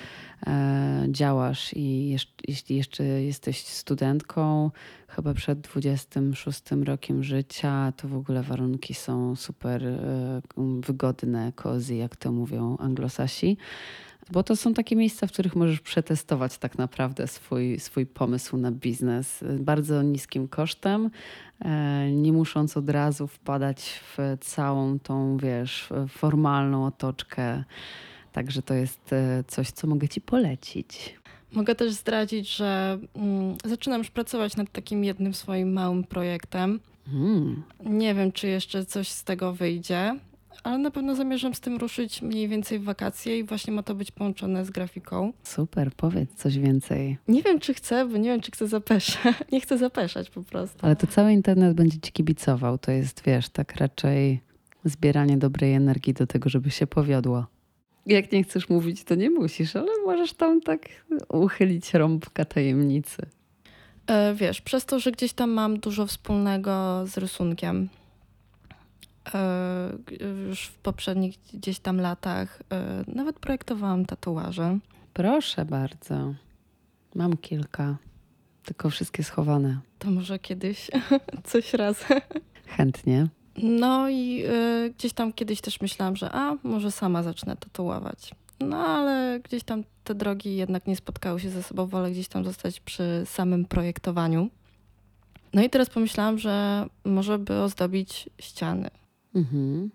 e, 0.47 1.05
działasz 1.09 1.73
i 1.73 2.17
jeśli 2.47 2.75
jeszcze 2.75 3.03
jesteś 3.03 3.65
studentką, 3.65 4.71
chyba 5.07 5.33
przed 5.33 5.61
26 5.61 6.61
rokiem 6.83 7.23
życia, 7.23 7.93
to 7.97 8.07
w 8.07 8.15
ogóle 8.15 8.43
warunki 8.43 8.93
są 8.93 9.35
super 9.35 9.87
e, 9.87 10.41
wygodne, 10.81 11.51
cozy, 11.55 11.95
jak 11.95 12.15
to 12.15 12.31
mówią 12.31 12.77
anglosasi. 12.77 13.57
Bo 14.31 14.43
to 14.43 14.55
są 14.55 14.73
takie 14.73 14.95
miejsca, 14.95 15.27
w 15.27 15.31
których 15.31 15.55
możesz 15.55 15.79
przetestować 15.79 16.57
tak 16.57 16.77
naprawdę 16.77 17.27
swój, 17.27 17.79
swój 17.79 18.05
pomysł 18.05 18.57
na 18.57 18.71
biznes 18.71 19.43
bardzo 19.59 20.01
niskim 20.01 20.47
kosztem, 20.47 21.09
e, 21.59 22.11
nie 22.11 22.33
musząc 22.33 22.77
od 22.77 22.89
razu 22.89 23.27
wpadać 23.27 24.01
w 24.17 24.37
całą 24.41 24.99
tą, 24.99 25.37
wiesz, 25.37 25.89
formalną 26.09 26.85
otoczkę. 26.85 27.63
Także 28.31 28.61
to 28.61 28.73
jest 28.73 29.13
e, 29.13 29.43
coś, 29.47 29.71
co 29.71 29.87
mogę 29.87 30.07
Ci 30.07 30.21
polecić. 30.21 31.21
Mogę 31.51 31.75
też 31.75 31.91
zdradzić, 31.91 32.55
że 32.55 32.99
mm, 33.15 33.55
zaczynam 33.65 33.99
już 33.99 34.11
pracować 34.11 34.57
nad 34.57 34.71
takim 34.71 35.03
jednym 35.03 35.33
swoim 35.33 35.73
małym 35.73 36.03
projektem. 36.03 36.79
Hmm. 37.05 37.63
Nie 37.85 38.15
wiem, 38.15 38.31
czy 38.31 38.47
jeszcze 38.47 38.85
coś 38.85 39.07
z 39.07 39.23
tego 39.23 39.53
wyjdzie 39.53 40.19
ale 40.63 40.77
na 40.77 40.91
pewno 40.91 41.15
zamierzam 41.15 41.53
z 41.53 41.59
tym 41.59 41.77
ruszyć 41.77 42.21
mniej 42.21 42.47
więcej 42.47 42.79
w 42.79 42.83
wakacje 42.83 43.39
i 43.39 43.43
właśnie 43.43 43.73
ma 43.73 43.83
to 43.83 43.95
być 43.95 44.11
połączone 44.11 44.65
z 44.65 44.69
grafiką. 44.69 45.33
Super, 45.43 45.91
powiedz 45.97 46.33
coś 46.35 46.59
więcej. 46.59 47.17
Nie 47.27 47.43
wiem, 47.43 47.59
czy 47.59 47.73
chcę, 47.73 48.05
bo 48.05 48.17
nie 48.17 48.29
wiem, 48.29 48.41
czy 48.41 48.51
chcę 48.51 48.67
zapeszać. 48.67 49.35
nie 49.51 49.61
chcę 49.61 49.77
zapeszać 49.77 50.29
po 50.29 50.43
prostu. 50.43 50.77
Ale 50.81 50.95
to 50.95 51.07
cały 51.07 51.33
internet 51.33 51.73
będzie 51.73 51.99
ci 51.99 52.11
kibicował. 52.11 52.77
To 52.77 52.91
jest, 52.91 53.23
wiesz, 53.25 53.49
tak 53.49 53.75
raczej 53.75 54.41
zbieranie 54.85 55.37
dobrej 55.37 55.73
energii 55.73 56.13
do 56.13 56.27
tego, 56.27 56.49
żeby 56.49 56.71
się 56.71 56.87
powiodło. 56.87 57.45
Jak 58.05 58.31
nie 58.31 58.43
chcesz 58.43 58.69
mówić, 58.69 59.03
to 59.03 59.15
nie 59.15 59.29
musisz, 59.29 59.75
ale 59.75 59.91
możesz 60.05 60.33
tam 60.33 60.61
tak 60.61 60.89
uchylić 61.29 61.93
rąbka 61.93 62.45
tajemnicy. 62.45 63.25
E, 64.07 64.33
wiesz, 64.33 64.61
przez 64.61 64.85
to, 64.85 64.99
że 64.99 65.11
gdzieś 65.11 65.33
tam 65.33 65.51
mam 65.51 65.79
dużo 65.79 66.07
wspólnego 66.07 67.03
z 67.07 67.17
rysunkiem, 67.17 67.89
już 70.49 70.63
w 70.63 70.77
poprzednich 70.77 71.37
gdzieś 71.53 71.79
tam 71.79 71.97
latach 71.97 72.61
e, 72.71 73.03
nawet 73.07 73.39
projektowałam 73.39 74.05
tatuaże. 74.05 74.79
Proszę 75.13 75.65
bardzo. 75.65 76.33
Mam 77.15 77.37
kilka, 77.37 77.97
tylko 78.65 78.89
wszystkie 78.89 79.23
schowane. 79.23 79.79
To 79.99 80.11
może 80.11 80.39
kiedyś 80.39 80.91
coś 81.43 81.73
raz. 81.73 82.05
Chętnie. 82.65 83.27
No 83.63 84.09
i 84.09 84.43
y, 84.45 84.93
gdzieś 84.97 85.13
tam 85.13 85.33
kiedyś 85.33 85.61
też 85.61 85.81
myślałam, 85.81 86.15
że 86.15 86.29
a, 86.31 86.55
może 86.63 86.91
sama 86.91 87.23
zacznę 87.23 87.57
tatuować. 87.57 88.31
No 88.59 88.77
ale 88.77 89.39
gdzieś 89.39 89.63
tam 89.63 89.83
te 90.03 90.15
drogi 90.15 90.55
jednak 90.55 90.87
nie 90.87 90.95
spotkały 90.95 91.39
się 91.39 91.49
ze 91.49 91.63
sobą, 91.63 91.87
wolę 91.87 92.11
gdzieś 92.11 92.27
tam 92.27 92.45
zostać 92.45 92.79
przy 92.79 93.23
samym 93.25 93.65
projektowaniu. 93.65 94.49
No 95.53 95.63
i 95.63 95.69
teraz 95.69 95.89
pomyślałam, 95.89 96.39
że 96.39 96.85
może 97.05 97.39
by 97.39 97.61
ozdobić 97.61 98.29
ściany. 98.39 98.89
Mhm. 99.35 99.91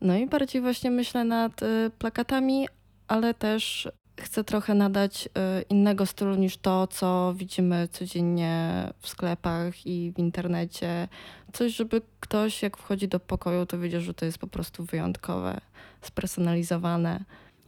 No 0.00 0.16
i 0.16 0.26
bardziej 0.26 0.62
właśnie 0.62 0.90
myślę 0.90 1.24
nad 1.24 1.62
y, 1.62 1.90
plakatami, 1.98 2.68
ale 3.08 3.34
też 3.34 3.88
chcę 4.20 4.44
trochę 4.44 4.74
nadać 4.74 5.26
y, 5.26 5.30
innego 5.62 6.06
stylu 6.06 6.34
niż 6.34 6.56
to, 6.56 6.86
co 6.86 7.34
widzimy 7.36 7.88
codziennie 7.88 8.84
w 8.98 9.08
sklepach 9.08 9.86
i 9.86 10.12
w 10.12 10.18
internecie. 10.18 11.08
Coś, 11.52 11.76
żeby 11.76 12.02
ktoś, 12.20 12.62
jak 12.62 12.76
wchodzi 12.76 13.08
do 13.08 13.20
pokoju, 13.20 13.66
to 13.66 13.78
wiedział, 13.78 14.00
że 14.00 14.14
to 14.14 14.24
jest 14.24 14.38
po 14.38 14.46
prostu 14.46 14.84
wyjątkowe, 14.84 15.60
spersonalizowane. 16.00 17.24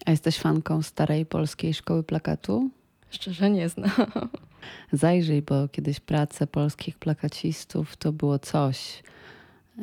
A 0.06 0.10
jesteś 0.10 0.38
fanką 0.38 0.82
starej 0.82 1.26
polskiej 1.26 1.74
szkoły 1.74 2.02
plakatu? 2.02 2.70
Szczerze 3.10 3.50
nie 3.50 3.68
znam. 3.68 3.90
Zajrzyj, 4.92 5.42
bo 5.42 5.68
kiedyś 5.68 6.00
prace 6.00 6.46
polskich 6.46 6.98
plakacistów 6.98 7.96
to 7.96 8.12
było 8.12 8.38
coś. 8.38 9.02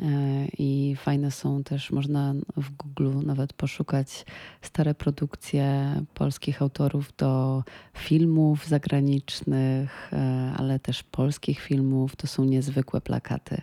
E, 0.02 0.46
I 0.58 0.96
fajne 0.96 1.30
są 1.30 1.64
też, 1.64 1.90
można 1.90 2.34
w 2.56 2.70
Google 2.70 3.26
nawet 3.26 3.52
poszukać 3.52 4.26
stare 4.62 4.94
produkcje 4.94 5.94
polskich 6.14 6.62
autorów 6.62 7.12
do 7.18 7.64
filmów 7.94 8.66
zagranicznych, 8.66 10.12
e, 10.12 10.52
ale 10.56 10.78
też 10.78 11.02
polskich 11.02 11.60
filmów. 11.60 12.16
To 12.16 12.26
są 12.26 12.44
niezwykłe 12.44 13.00
plakaty. 13.00 13.62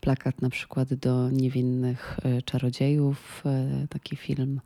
Plakat 0.00 0.42
na 0.42 0.50
przykład 0.50 0.94
do 0.94 1.30
niewinnych 1.30 2.18
e, 2.22 2.42
czarodziejów, 2.42 3.44
taki 3.88 4.16
film. 4.16 4.60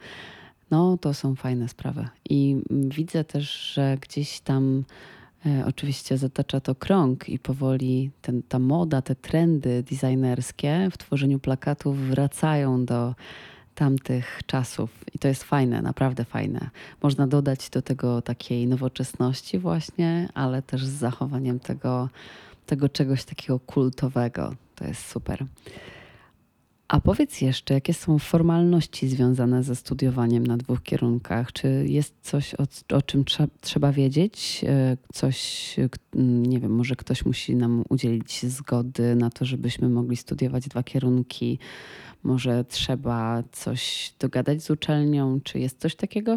No, 0.71 0.99
to 0.99 1.15
są 1.15 1.35
fajne 1.35 1.69
sprawy. 1.69 2.09
I 2.31 2.57
widzę 2.71 3.25
też, 3.25 3.73
że 3.75 3.97
gdzieś 4.01 4.41
tam 4.41 4.85
oczywiście 5.67 6.19
zatacza 6.19 6.61
to 6.61 6.75
krąg 6.75 7.29
i 7.29 7.39
powoli 7.39 8.11
ten, 8.23 8.43
ta 8.43 8.59
moda, 8.59 9.03
te 9.03 9.15
trendy 9.15 9.83
designerskie 9.83 10.89
w 10.93 10.99
tworzeniu 10.99 11.39
plakatów 11.39 11.99
wracają 11.99 12.85
do 12.85 13.15
tamtych 13.75 14.41
czasów. 14.47 15.05
I 15.15 15.19
to 15.19 15.29
jest 15.29 15.45
fajne, 15.45 15.83
naprawdę 15.83 16.25
fajne. 16.25 16.71
Można 17.03 17.27
dodać 17.27 17.71
do 17.71 17.83
tego 17.83 18.23
takiej 18.23 18.67
nowoczesności 18.67 19.59
właśnie, 19.59 20.29
ale 20.35 20.63
też 20.63 20.87
z 20.87 20.91
zachowaniem 20.91 21.61
tego, 21.61 22.09
tego 22.67 22.89
czegoś 22.89 23.25
takiego 23.25 23.61
kultowego. 23.61 24.55
To 24.75 24.85
jest 24.85 25.07
super. 25.07 25.45
A 26.91 27.01
powiedz 27.01 27.41
jeszcze, 27.41 27.75
jakie 27.75 27.95
są 27.95 28.19
formalności 28.19 29.09
związane 29.09 29.63
ze 29.63 29.77
studiowaniem 29.77 30.47
na 30.47 30.57
dwóch 30.57 30.83
kierunkach? 30.83 31.53
Czy 31.53 31.85
jest 31.89 32.15
coś, 32.23 32.55
o, 32.55 32.97
o 32.97 33.03
czym 33.03 33.25
trze 33.25 33.49
trzeba 33.61 33.93
wiedzieć? 33.93 34.65
E, 34.69 34.97
coś, 35.13 35.77
nie 36.15 36.61
wiem, 36.61 36.75
może 36.75 36.97
ktoś 36.97 37.25
musi 37.25 37.57
nam 37.57 37.85
udzielić 37.89 38.47
zgody 38.47 39.17
na 39.17 39.31
to, 39.31 39.45
żebyśmy 39.45 39.89
mogli 39.89 40.17
studiować 40.17 40.69
dwa 40.69 40.83
kierunki? 40.83 41.59
Może 42.23 42.65
trzeba 42.65 43.43
coś 43.53 44.13
dogadać 44.19 44.63
z 44.63 44.71
uczelnią? 44.71 45.41
Czy 45.41 45.59
jest 45.59 45.81
coś 45.81 45.97
takiego? 45.97 46.37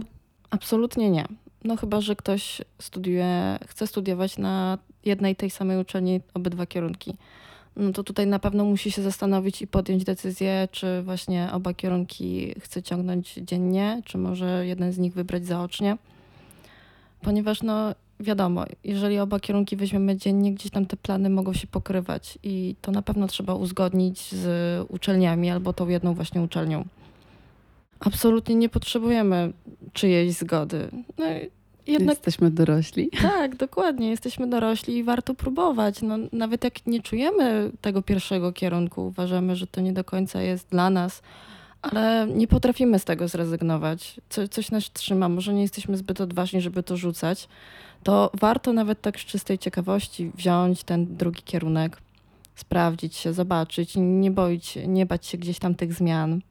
Absolutnie 0.49 1.09
nie. 1.09 1.25
No 1.63 1.77
chyba, 1.77 2.01
że 2.01 2.15
ktoś 2.15 2.61
studiuje, 2.79 3.59
chce 3.67 3.87
studiować 3.87 4.37
na 4.37 4.77
jednej 5.05 5.35
tej 5.35 5.49
samej 5.49 5.77
uczelni 5.77 6.21
obydwa 6.33 6.65
kierunki 6.65 7.17
no 7.75 7.91
to 7.91 8.03
tutaj 8.03 8.27
na 8.27 8.39
pewno 8.39 8.65
musi 8.65 8.91
się 8.91 9.01
zastanowić 9.01 9.61
i 9.61 9.67
podjąć 9.67 10.03
decyzję, 10.03 10.67
czy 10.71 11.01
właśnie 11.01 11.49
oba 11.51 11.73
kierunki 11.73 12.55
chce 12.59 12.83
ciągnąć 12.83 13.33
dziennie, 13.33 14.01
czy 14.05 14.17
może 14.17 14.67
jeden 14.67 14.91
z 14.91 14.97
nich 14.97 15.13
wybrać 15.13 15.45
zaocznie. 15.45 15.97
Ponieważ 17.21 17.63
no 17.63 17.95
wiadomo, 18.19 18.65
jeżeli 18.83 19.19
oba 19.19 19.39
kierunki 19.39 19.75
weźmiemy 19.75 20.17
dziennie, 20.17 20.53
gdzieś 20.53 20.71
tam 20.71 20.85
te 20.85 20.97
plany 20.97 21.29
mogą 21.29 21.53
się 21.53 21.67
pokrywać 21.67 22.39
i 22.43 22.75
to 22.81 22.91
na 22.91 23.01
pewno 23.01 23.27
trzeba 23.27 23.53
uzgodnić 23.53 24.31
z 24.31 24.45
uczelniami 24.91 25.49
albo 25.49 25.73
tą 25.73 25.87
jedną 25.87 26.13
właśnie 26.13 26.41
uczelnią. 26.41 26.85
Absolutnie 27.99 28.55
nie 28.55 28.69
potrzebujemy 28.69 29.53
czyjejś 29.93 30.33
zgody. 30.33 30.89
No, 31.17 31.25
jednak... 31.87 32.17
Jesteśmy 32.17 32.51
dorośli. 32.51 33.09
Tak, 33.21 33.55
dokładnie. 33.55 34.09
Jesteśmy 34.09 34.47
dorośli 34.47 34.97
i 34.97 35.03
warto 35.03 35.33
próbować. 35.33 36.01
No, 36.01 36.17
nawet 36.31 36.63
jak 36.63 36.85
nie 36.87 37.01
czujemy 37.01 37.71
tego 37.81 38.01
pierwszego 38.01 38.51
kierunku, 38.51 39.07
uważamy, 39.07 39.55
że 39.55 39.67
to 39.67 39.81
nie 39.81 39.93
do 39.93 40.03
końca 40.03 40.41
jest 40.41 40.69
dla 40.69 40.89
nas, 40.89 41.21
ale 41.81 42.27
nie 42.35 42.47
potrafimy 42.47 42.99
z 42.99 43.05
tego 43.05 43.27
zrezygnować. 43.27 44.21
Co, 44.29 44.47
coś 44.47 44.71
nas 44.71 44.91
trzyma, 44.91 45.29
może 45.29 45.53
nie 45.53 45.61
jesteśmy 45.61 45.97
zbyt 45.97 46.21
odważni, 46.21 46.61
żeby 46.61 46.83
to 46.83 46.97
rzucać, 46.97 47.47
to 48.03 48.31
warto 48.33 48.73
nawet 48.73 49.01
tak 49.01 49.19
z 49.19 49.25
czystej 49.25 49.57
ciekawości 49.57 50.31
wziąć 50.35 50.83
ten 50.83 51.17
drugi 51.17 51.41
kierunek, 51.41 51.97
sprawdzić 52.55 53.15
się, 53.15 53.33
zobaczyć, 53.33 53.93
nie 53.95 54.31
boić, 54.31 54.77
nie 54.87 55.05
bać 55.05 55.25
się 55.25 55.37
gdzieś 55.37 55.59
tam 55.59 55.75
tych 55.75 55.93
zmian. 55.93 56.41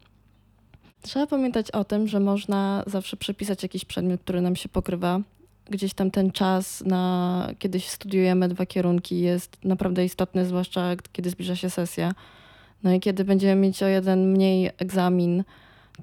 Trzeba 1.02 1.26
pamiętać 1.26 1.70
o 1.70 1.84
tym, 1.84 2.08
że 2.08 2.20
można 2.20 2.84
zawsze 2.86 3.16
przepisać 3.16 3.62
jakiś 3.62 3.84
przedmiot, 3.84 4.20
który 4.20 4.40
nam 4.40 4.56
się 4.56 4.68
pokrywa. 4.68 5.20
Gdzieś 5.70 5.94
tam 5.94 6.10
ten 6.10 6.30
czas, 6.30 6.80
na 6.86 7.48
kiedy 7.58 7.80
studiujemy 7.80 8.48
dwa 8.48 8.66
kierunki, 8.66 9.20
jest 9.20 9.64
naprawdę 9.64 10.04
istotny, 10.04 10.46
zwłaszcza 10.46 10.96
kiedy 11.12 11.30
zbliża 11.30 11.56
się 11.56 11.70
sesja. 11.70 12.14
No 12.82 12.92
i 12.92 13.00
kiedy 13.00 13.24
będziemy 13.24 13.60
mieć 13.60 13.82
o 13.82 13.86
jeden 13.86 14.32
mniej 14.32 14.70
egzamin, 14.78 15.44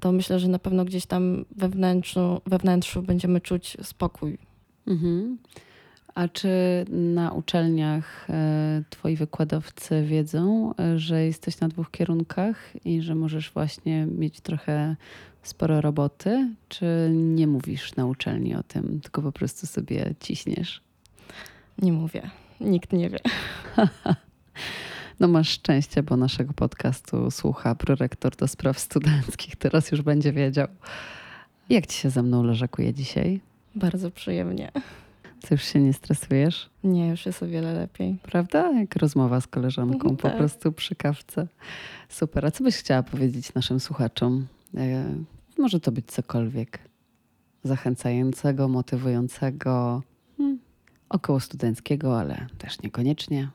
to 0.00 0.12
myślę, 0.12 0.38
że 0.38 0.48
na 0.48 0.58
pewno 0.58 0.84
gdzieś 0.84 1.06
tam 1.06 1.44
we 1.56 1.68
wnętrzu, 1.68 2.40
we 2.46 2.58
wnętrzu 2.58 3.02
będziemy 3.02 3.40
czuć 3.40 3.76
spokój. 3.82 4.38
Mhm. 4.86 5.38
A 6.14 6.28
czy 6.28 6.48
na 6.88 7.32
uczelniach 7.32 8.30
e, 8.30 8.82
twoi 8.90 9.16
wykładowcy 9.16 10.02
wiedzą, 10.02 10.74
e, 10.78 10.98
że 10.98 11.24
jesteś 11.24 11.60
na 11.60 11.68
dwóch 11.68 11.90
kierunkach 11.90 12.56
i 12.84 13.02
że 13.02 13.14
możesz 13.14 13.50
właśnie 13.50 14.06
mieć 14.06 14.40
trochę 14.40 14.96
sporo 15.42 15.80
roboty? 15.80 16.54
Czy 16.68 17.10
nie 17.12 17.46
mówisz 17.46 17.96
na 17.96 18.06
uczelni 18.06 18.54
o 18.54 18.62
tym, 18.62 19.00
tylko 19.00 19.22
po 19.22 19.32
prostu 19.32 19.66
sobie 19.66 20.14
ciśniesz? 20.20 20.80
Nie 21.78 21.92
mówię. 21.92 22.30
Nikt 22.60 22.92
nie 22.92 23.10
wie. 23.10 23.20
No 25.20 25.28
masz 25.28 25.48
szczęście, 25.48 26.02
bo 26.02 26.16
naszego 26.16 26.52
podcastu 26.52 27.30
słucha 27.30 27.74
prorektor 27.74 28.36
do 28.36 28.48
spraw 28.48 28.78
studenckich. 28.78 29.56
Teraz 29.56 29.90
już 29.90 30.02
będzie 30.02 30.32
wiedział. 30.32 30.68
Jak 31.68 31.86
ci 31.86 31.98
się 31.98 32.10
ze 32.10 32.22
mną 32.22 32.42
leżakuje 32.42 32.94
dzisiaj? 32.94 33.40
Bardzo 33.74 34.10
przyjemnie. 34.10 34.72
Co 35.42 35.54
już 35.54 35.62
się 35.62 35.80
nie 35.80 35.92
stresujesz? 35.92 36.70
Nie, 36.84 37.08
już 37.08 37.26
jest 37.26 37.42
o 37.42 37.46
wiele 37.46 37.72
lepiej. 37.72 38.16
Prawda? 38.22 38.72
Jak 38.72 38.96
rozmowa 38.96 39.40
z 39.40 39.46
koleżanką, 39.46 40.16
tak. 40.16 40.32
po 40.32 40.38
prostu 40.38 40.72
przy 40.72 40.94
kawce. 40.94 41.46
Super. 42.08 42.46
A 42.46 42.50
co 42.50 42.64
byś 42.64 42.76
chciała 42.76 43.02
powiedzieć 43.02 43.54
naszym 43.54 43.80
słuchaczom? 43.80 44.46
E, 44.76 45.14
może 45.58 45.80
to 45.80 45.92
być 45.92 46.06
cokolwiek 46.06 46.78
zachęcającego, 47.64 48.68
motywującego, 48.68 50.02
hmm, 50.36 50.58
około 51.08 51.40
studenckiego, 51.40 52.20
ale 52.20 52.46
też 52.58 52.82
niekoniecznie. 52.82 53.48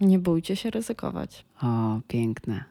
Nie 0.00 0.18
bójcie 0.18 0.56
się 0.56 0.70
ryzykować. 0.70 1.44
O, 1.62 2.00
piękne. 2.08 2.64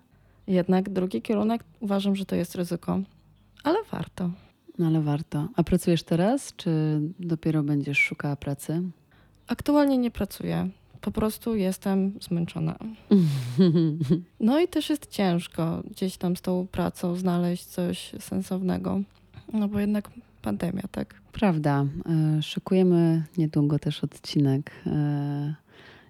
Jednak 0.47 0.89
drugi 0.89 1.21
kierunek 1.21 1.63
uważam, 1.79 2.15
że 2.15 2.25
to 2.25 2.35
jest 2.35 2.55
ryzyko, 2.55 2.99
ale 3.63 3.77
warto. 3.91 4.29
No 4.79 4.87
ale 4.87 5.01
warto. 5.01 5.47
A 5.55 5.63
pracujesz 5.63 6.03
teraz, 6.03 6.53
czy 6.55 7.01
dopiero 7.19 7.63
będziesz 7.63 7.97
szukała 7.97 8.35
pracy? 8.35 8.81
Aktualnie 9.47 9.97
nie 9.97 10.11
pracuję. 10.11 10.69
Po 11.01 11.11
prostu 11.11 11.55
jestem 11.55 12.13
zmęczona. 12.21 12.77
No 14.39 14.59
i 14.59 14.67
też 14.67 14.89
jest 14.89 15.07
ciężko 15.07 15.83
gdzieś 15.91 16.17
tam 16.17 16.35
z 16.35 16.41
tą 16.41 16.67
pracą 16.71 17.15
znaleźć 17.15 17.65
coś 17.65 18.11
sensownego. 18.19 19.01
No 19.53 19.67
bo 19.67 19.79
jednak 19.79 20.09
pandemia, 20.41 20.83
tak? 20.91 21.21
Prawda. 21.31 21.85
E, 22.37 22.41
szykujemy 22.41 23.23
niedługo 23.37 23.79
też 23.79 24.03
odcinek. 24.03 24.71
E, 24.85 25.55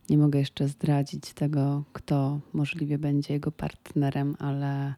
nie 0.10 0.18
mogę 0.18 0.40
jeszcze 0.40 0.68
zdradzić 0.68 1.34
tego, 1.34 1.84
kto 1.94 2.40
możliwie 2.54 2.98
będzie 2.98 3.34
jego 3.34 3.52
partnerem, 3.52 4.36
ale 4.40 4.94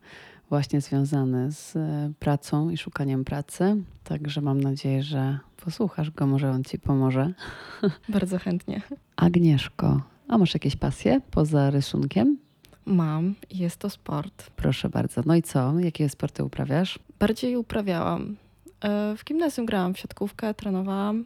właśnie 0.49 0.81
związany 0.81 1.51
z 1.51 1.75
e, 1.75 2.11
pracą 2.19 2.69
i 2.69 2.77
szukaniem 2.77 3.25
pracy. 3.25 3.83
Także 4.03 4.41
mam 4.41 4.61
nadzieję, 4.61 5.03
że 5.03 5.39
posłuchasz 5.65 6.11
go, 6.11 6.27
może 6.27 6.51
on 6.51 6.63
ci 6.63 6.79
pomoże. 6.79 7.33
Bardzo 8.09 8.39
chętnie. 8.39 8.81
Agnieszko, 9.15 10.01
a 10.27 10.37
masz 10.37 10.53
jakieś 10.53 10.75
pasje 10.75 11.21
poza 11.31 11.69
rysunkiem? 11.69 12.37
Mam, 12.85 13.35
jest 13.51 13.77
to 13.77 13.89
sport. 13.89 14.49
Proszę 14.55 14.89
bardzo. 14.89 15.21
No 15.25 15.35
i 15.35 15.41
co? 15.41 15.79
Jakie 15.79 16.09
sporty 16.09 16.43
uprawiasz? 16.43 16.99
Bardziej 17.19 17.55
uprawiałam. 17.55 18.35
E, 18.81 19.15
w 19.17 19.25
gimnazjum 19.25 19.65
grałam 19.65 19.93
w 19.93 19.99
siatkówkę, 19.99 20.53
trenowałam. 20.53 21.25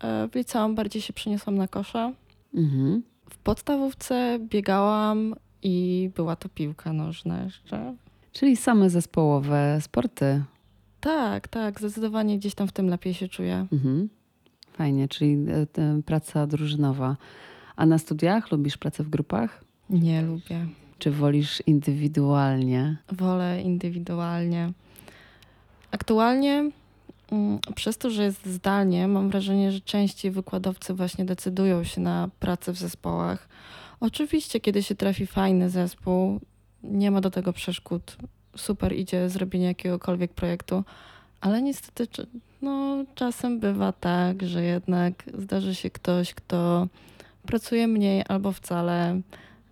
E, 0.00 0.28
w 0.28 0.34
liceum 0.34 0.74
bardziej 0.74 1.02
się 1.02 1.12
przeniosłam 1.12 1.56
na 1.56 1.68
kosza. 1.68 2.12
Mhm. 2.54 3.02
W 3.30 3.38
podstawówce 3.38 4.38
biegałam 4.42 5.34
i 5.62 6.10
była 6.16 6.36
to 6.36 6.48
piłka 6.48 6.92
nożna 6.92 7.42
jeszcze. 7.44 7.94
Czyli 8.32 8.56
same 8.56 8.90
zespołowe 8.90 9.78
sporty. 9.80 10.42
Tak, 11.00 11.48
tak, 11.48 11.80
zdecydowanie 11.80 12.38
gdzieś 12.38 12.54
tam 12.54 12.68
w 12.68 12.72
tym 12.72 12.86
lepiej 12.86 13.14
się 13.14 13.28
czuję. 13.28 13.66
Mhm. 13.72 14.08
Fajnie, 14.72 15.08
czyli 15.08 15.38
e, 15.78 16.02
praca 16.02 16.46
drużynowa. 16.46 17.16
A 17.76 17.86
na 17.86 17.98
studiach 17.98 18.52
lubisz 18.52 18.76
pracę 18.76 19.04
w 19.04 19.08
grupach? 19.08 19.64
Nie 19.90 20.22
lubię. 20.22 20.66
Czy 20.98 21.10
wolisz 21.10 21.62
indywidualnie? 21.66 22.96
Wolę 23.12 23.62
indywidualnie. 23.62 24.72
Aktualnie 25.90 26.70
mm, 27.32 27.58
przez 27.74 27.98
to, 27.98 28.10
że 28.10 28.24
jest 28.24 28.46
zdalnie, 28.46 29.08
mam 29.08 29.30
wrażenie, 29.30 29.72
że 29.72 29.80
częściej 29.80 30.30
wykładowcy 30.30 30.94
właśnie 30.94 31.24
decydują 31.24 31.84
się 31.84 32.00
na 32.00 32.28
pracę 32.40 32.72
w 32.72 32.78
zespołach. 32.78 33.48
Oczywiście, 34.00 34.60
kiedy 34.60 34.82
się 34.82 34.94
trafi 34.94 35.26
fajny 35.26 35.70
zespół, 35.70 36.40
nie 36.82 37.10
ma 37.10 37.20
do 37.20 37.30
tego 37.30 37.52
przeszkód. 37.52 38.16
Super 38.56 38.92
idzie 38.92 39.28
zrobienie 39.28 39.66
jakiegokolwiek 39.66 40.32
projektu, 40.32 40.84
ale 41.40 41.62
niestety 41.62 42.06
no, 42.62 43.04
czasem 43.14 43.60
bywa 43.60 43.92
tak, 43.92 44.42
że 44.42 44.62
jednak 44.62 45.24
zdarzy 45.38 45.74
się 45.74 45.90
ktoś, 45.90 46.34
kto 46.34 46.86
pracuje 47.46 47.88
mniej 47.88 48.24
albo 48.28 48.52
wcale 48.52 49.20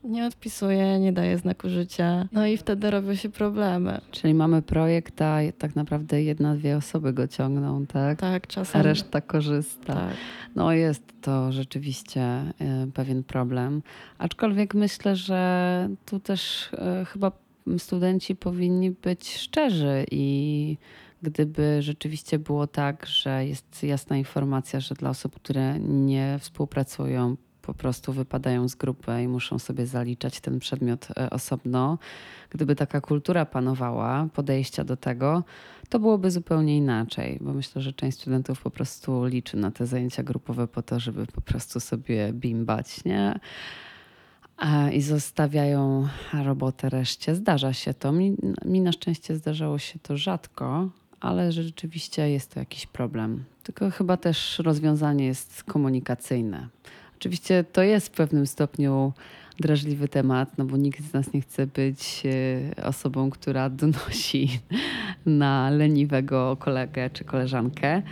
nie 0.07 0.27
odpisuje, 0.27 0.99
nie 0.99 1.13
daje 1.13 1.39
znaku 1.39 1.69
życia. 1.69 2.29
No 2.33 2.47
i 2.47 2.57
wtedy 2.57 2.91
robią 2.91 3.15
się 3.15 3.29
problemy. 3.29 4.01
Czyli 4.11 4.35
mamy 4.35 4.63
projekt, 4.63 5.23
a 5.23 5.39
tak 5.59 5.77
naprawdę 5.77 6.23
jedna, 6.23 6.55
dwie 6.55 6.77
osoby 6.77 7.13
go 7.13 7.29
ciągną, 7.29 7.87
tak? 7.87 8.21
Tak, 8.21 8.47
czasem. 8.47 8.81
A 8.81 8.85
reszta 8.85 9.21
korzysta. 9.21 9.95
Tak. 9.95 10.15
No 10.55 10.73
jest 10.73 11.03
to 11.21 11.53
rzeczywiście 11.53 12.43
y, 12.87 12.93
pewien 12.93 13.25
problem. 13.25 13.83
Aczkolwiek 14.19 14.75
myślę, 14.75 15.17
że 15.17 15.89
tu 16.07 16.21
też 16.21 16.73
y, 17.03 17.05
chyba 17.05 17.33
studenci 17.79 18.37
powinni 18.37 18.91
być 18.91 19.37
szczerzy 19.37 20.05
i 20.11 20.77
gdyby 21.23 21.83
rzeczywiście 21.83 22.39
było 22.39 22.67
tak, 22.67 23.07
że 23.07 23.47
jest 23.47 23.83
jasna 23.83 24.17
informacja, 24.17 24.81
że 24.81 24.95
dla 24.95 25.11
osób, 25.11 25.35
które 25.35 25.79
nie 25.81 26.37
współpracują, 26.41 27.37
po 27.67 27.75
prostu 27.75 28.13
wypadają 28.13 28.69
z 28.69 28.75
grupy 28.75 29.23
i 29.23 29.29
muszą 29.29 29.59
sobie 29.59 29.87
zaliczać 29.87 30.41
ten 30.41 30.59
przedmiot 30.59 31.09
e, 31.17 31.31
osobno. 31.31 31.99
Gdyby 32.51 32.77
taka 32.77 33.01
kultura 33.01 33.47
panowała, 33.47 34.29
podejścia 34.35 34.85
do 34.85 34.97
tego, 34.97 35.45
to 35.89 35.99
byłoby 35.99 36.31
zupełnie 36.31 36.77
inaczej, 36.77 37.39
bo 37.41 37.53
myślę, 37.53 37.83
że 37.83 37.93
część 37.93 38.19
studentów 38.19 38.63
po 38.63 38.71
prostu 38.71 39.25
liczy 39.25 39.57
na 39.57 39.71
te 39.71 39.87
zajęcia 39.87 40.23
grupowe 40.23 40.69
po 40.69 40.83
to, 40.83 41.01
żeby 41.01 41.27
po 41.27 41.41
prostu 41.41 41.81
sobie 41.81 42.33
bimbać, 42.33 43.05
nie? 43.05 43.41
I 44.93 45.03
zostawiają 45.03 46.09
robotę 46.45 46.89
reszcie. 46.89 47.35
Zdarza 47.35 47.73
się 47.73 47.95
to. 47.95 48.13
Mi, 48.13 48.37
mi 48.65 48.81
na 48.81 48.93
szczęście 48.93 49.37
zdarzało 49.37 49.79
się 49.79 49.99
to 49.99 50.17
rzadko, 50.17 50.89
ale 51.21 51.53
rzeczywiście 51.53 52.31
jest 52.31 52.55
to 52.55 52.61
jakiś 52.61 52.87
problem. 52.87 53.45
Tylko 53.63 53.91
chyba 53.91 54.17
też 54.17 54.59
rozwiązanie 54.59 55.27
jest 55.27 55.65
komunikacyjne. 55.65 56.69
Oczywiście 57.19 57.65
to 57.65 57.83
jest 57.83 58.07
w 58.07 58.11
pewnym 58.11 58.47
stopniu 58.47 59.13
drażliwy 59.61 60.09
temat, 60.09 60.59
no 60.59 60.65
bo 60.65 60.77
nikt 60.77 61.11
z 61.11 61.13
nas 61.13 61.33
nie 61.33 61.41
chce 61.41 61.67
być 61.67 62.23
e, 62.79 62.85
osobą, 62.85 63.31
która 63.31 63.71
donosi 63.71 64.61
na 65.27 65.71
leniwego 65.71 66.57
kolegę 66.57 67.11
czy 67.11 67.25
koleżankę. 67.25 68.03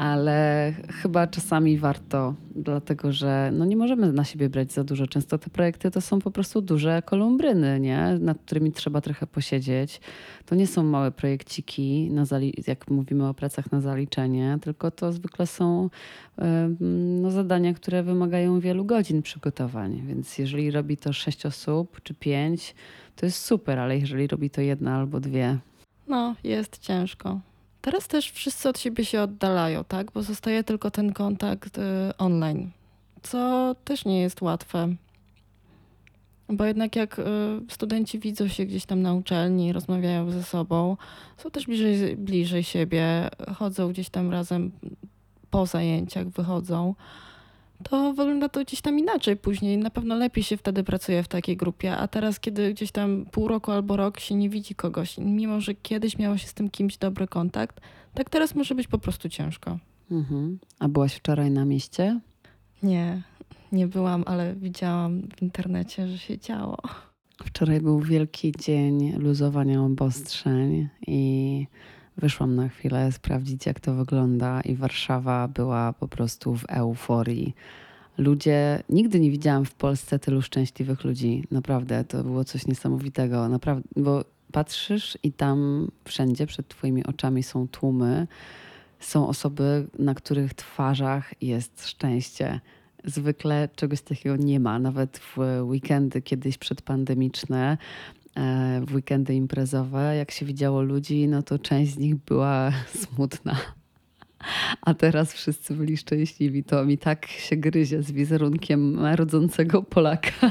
Ale 0.00 0.72
chyba 0.88 1.26
czasami 1.26 1.78
warto, 1.78 2.34
dlatego 2.56 3.12
że 3.12 3.50
no 3.52 3.64
nie 3.64 3.76
możemy 3.76 4.12
na 4.12 4.24
siebie 4.24 4.48
brać 4.48 4.72
za 4.72 4.84
dużo. 4.84 5.06
Często 5.06 5.38
te 5.38 5.50
projekty 5.50 5.90
to 5.90 6.00
są 6.00 6.18
po 6.18 6.30
prostu 6.30 6.62
duże 6.62 7.02
kolumbryny, 7.02 7.80
nie? 7.80 8.18
nad 8.20 8.38
którymi 8.38 8.72
trzeba 8.72 9.00
trochę 9.00 9.26
posiedzieć. 9.26 10.00
To 10.46 10.54
nie 10.54 10.66
są 10.66 10.82
małe 10.82 11.10
projekciki, 11.10 12.10
na 12.10 12.24
jak 12.66 12.90
mówimy 12.90 13.28
o 13.28 13.34
pracach 13.34 13.72
na 13.72 13.80
zaliczenie, 13.80 14.58
tylko 14.62 14.90
to 14.90 15.12
zwykle 15.12 15.46
są 15.46 15.90
no, 17.20 17.30
zadania, 17.30 17.74
które 17.74 18.02
wymagają 18.02 18.60
wielu 18.60 18.84
godzin 18.84 19.22
przygotowań. 19.22 20.02
Więc 20.06 20.38
jeżeli 20.38 20.70
robi 20.70 20.96
to 20.96 21.12
sześć 21.12 21.46
osób 21.46 22.00
czy 22.02 22.14
pięć, 22.14 22.74
to 23.16 23.26
jest 23.26 23.44
super, 23.44 23.78
ale 23.78 23.98
jeżeli 23.98 24.26
robi 24.26 24.50
to 24.50 24.60
jedna 24.60 24.96
albo 24.96 25.20
dwie. 25.20 25.58
No, 26.08 26.34
jest 26.44 26.78
ciężko. 26.78 27.40
Teraz 27.80 28.08
też 28.08 28.30
wszyscy 28.30 28.68
od 28.68 28.78
siebie 28.78 29.04
się 29.04 29.22
oddalają, 29.22 29.84
tak? 29.84 30.12
Bo 30.12 30.22
zostaje 30.22 30.64
tylko 30.64 30.90
ten 30.90 31.12
kontakt 31.12 31.78
y, 31.78 31.82
online, 32.18 32.70
co 33.22 33.74
też 33.84 34.04
nie 34.04 34.20
jest 34.20 34.42
łatwe. 34.42 34.94
Bo 36.48 36.64
jednak 36.64 36.96
jak 36.96 37.18
y, 37.18 37.22
studenci 37.68 38.18
widzą 38.18 38.48
się 38.48 38.64
gdzieś 38.64 38.86
tam 38.86 39.02
na 39.02 39.14
uczelni, 39.14 39.72
rozmawiają 39.72 40.30
ze 40.30 40.42
sobą, 40.42 40.96
są 41.36 41.50
też 41.50 41.66
bliżej, 41.66 42.16
bliżej 42.16 42.64
siebie, 42.64 43.28
chodzą 43.56 43.88
gdzieś 43.88 44.10
tam 44.10 44.30
razem 44.30 44.70
po 45.50 45.66
zajęciach, 45.66 46.28
wychodzą 46.28 46.94
to 47.82 48.12
wygląda 48.12 48.48
to 48.48 48.60
gdzieś 48.60 48.80
tam 48.80 48.98
inaczej 48.98 49.36
później. 49.36 49.78
Na 49.78 49.90
pewno 49.90 50.16
lepiej 50.16 50.44
się 50.44 50.56
wtedy 50.56 50.84
pracuje 50.84 51.22
w 51.22 51.28
takiej 51.28 51.56
grupie, 51.56 51.96
a 51.96 52.08
teraz, 52.08 52.40
kiedy 52.40 52.74
gdzieś 52.74 52.92
tam 52.92 53.26
pół 53.30 53.48
roku 53.48 53.70
albo 53.70 53.96
rok 53.96 54.20
się 54.20 54.34
nie 54.34 54.50
widzi 54.50 54.74
kogoś, 54.74 55.18
mimo 55.18 55.60
że 55.60 55.74
kiedyś 55.74 56.18
miało 56.18 56.38
się 56.38 56.46
z 56.46 56.54
tym 56.54 56.70
kimś 56.70 56.96
dobry 56.96 57.28
kontakt, 57.28 57.80
tak 58.14 58.30
teraz 58.30 58.54
może 58.54 58.74
być 58.74 58.88
po 58.88 58.98
prostu 58.98 59.28
ciężko. 59.28 59.78
Mhm. 60.10 60.58
A 60.78 60.88
byłaś 60.88 61.14
wczoraj 61.14 61.50
na 61.50 61.64
mieście? 61.64 62.20
Nie, 62.82 63.22
nie 63.72 63.86
byłam, 63.86 64.24
ale 64.26 64.54
widziałam 64.54 65.22
w 65.36 65.42
internecie, 65.42 66.08
że 66.08 66.18
się 66.18 66.38
działo. 66.38 66.78
Wczoraj 67.44 67.80
był 67.80 68.00
wielki 68.00 68.52
dzień 68.58 69.12
luzowania 69.18 69.82
obostrzeń 69.82 70.88
i 71.06 71.66
Wyszłam 72.16 72.54
na 72.54 72.68
chwilę 72.68 73.12
sprawdzić, 73.12 73.66
jak 73.66 73.80
to 73.80 73.94
wygląda, 73.94 74.60
i 74.60 74.74
Warszawa 74.74 75.48
była 75.48 75.92
po 75.92 76.08
prostu 76.08 76.56
w 76.56 76.64
euforii. 76.68 77.54
Ludzie, 78.18 78.82
nigdy 78.88 79.20
nie 79.20 79.30
widziałam 79.30 79.64
w 79.64 79.74
Polsce 79.74 80.18
tylu 80.18 80.42
szczęśliwych 80.42 81.04
ludzi. 81.04 81.44
Naprawdę, 81.50 82.04
to 82.04 82.22
było 82.22 82.44
coś 82.44 82.66
niesamowitego. 82.66 83.48
Naprawdę, 83.48 83.88
bo 83.96 84.24
patrzysz 84.52 85.18
i 85.22 85.32
tam 85.32 85.88
wszędzie 86.04 86.46
przed 86.46 86.68
Twoimi 86.68 87.06
oczami 87.06 87.42
są 87.42 87.68
tłumy, 87.68 88.26
są 89.00 89.28
osoby, 89.28 89.86
na 89.98 90.14
których 90.14 90.54
twarzach 90.54 91.42
jest 91.42 91.88
szczęście. 91.88 92.60
Zwykle 93.04 93.68
czegoś 93.76 94.02
takiego 94.02 94.36
nie 94.36 94.60
ma. 94.60 94.78
Nawet 94.78 95.18
w 95.18 95.38
weekendy 95.62 96.22
kiedyś 96.22 96.58
przedpandemiczne 96.58 97.78
w 98.86 98.94
weekendy 98.94 99.34
imprezowe, 99.34 100.16
jak 100.16 100.30
się 100.30 100.46
widziało 100.46 100.82
ludzi, 100.82 101.28
no 101.28 101.42
to 101.42 101.58
część 101.58 101.92
z 101.92 101.98
nich 101.98 102.16
była 102.16 102.72
smutna. 103.02 103.56
A 104.82 104.94
teraz 104.94 105.32
wszyscy 105.32 105.74
byli 105.74 105.96
szczęśliwi. 105.96 106.64
To 106.64 106.84
mi 106.84 106.98
tak 106.98 107.26
się 107.26 107.56
gryzie 107.56 108.02
z 108.02 108.12
wizerunkiem 108.12 109.06
rodzącego 109.14 109.82
Polaka. 109.82 110.50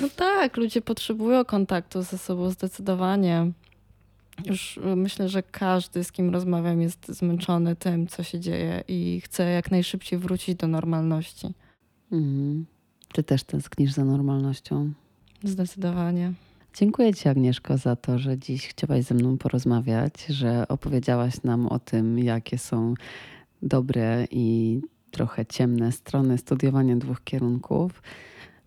No 0.00 0.08
tak, 0.16 0.56
ludzie 0.56 0.82
potrzebują 0.82 1.44
kontaktu 1.44 2.02
ze 2.02 2.18
sobą 2.18 2.50
zdecydowanie. 2.50 3.52
Już 4.44 4.80
myślę, 4.96 5.28
że 5.28 5.42
każdy, 5.42 6.04
z 6.04 6.12
kim 6.12 6.30
rozmawiam, 6.30 6.80
jest 6.80 7.08
zmęczony 7.08 7.76
tym, 7.76 8.06
co 8.06 8.22
się 8.22 8.40
dzieje 8.40 8.84
i 8.88 9.20
chce 9.24 9.44
jak 9.44 9.70
najszybciej 9.70 10.18
wrócić 10.18 10.54
do 10.54 10.66
normalności. 10.66 11.46
Mhm. 12.12 12.66
Ty 13.12 13.22
też 13.22 13.44
tęsknisz 13.44 13.92
za 13.92 14.04
normalnością? 14.04 14.92
Zdecydowanie. 15.44 16.32
Dziękuję 16.74 17.14
Ci, 17.14 17.28
Agnieszko, 17.28 17.78
za 17.78 17.96
to, 17.96 18.18
że 18.18 18.38
dziś 18.38 18.68
chciałaś 18.68 19.04
ze 19.04 19.14
mną 19.14 19.38
porozmawiać, 19.38 20.26
że 20.26 20.68
opowiedziałaś 20.68 21.42
nam 21.42 21.66
o 21.66 21.78
tym, 21.78 22.18
jakie 22.18 22.58
są 22.58 22.94
dobre 23.62 24.26
i 24.30 24.80
trochę 25.10 25.46
ciemne 25.46 25.92
strony 25.92 26.38
studiowania 26.38 26.96
dwóch 26.96 27.24
kierunków. 27.24 28.02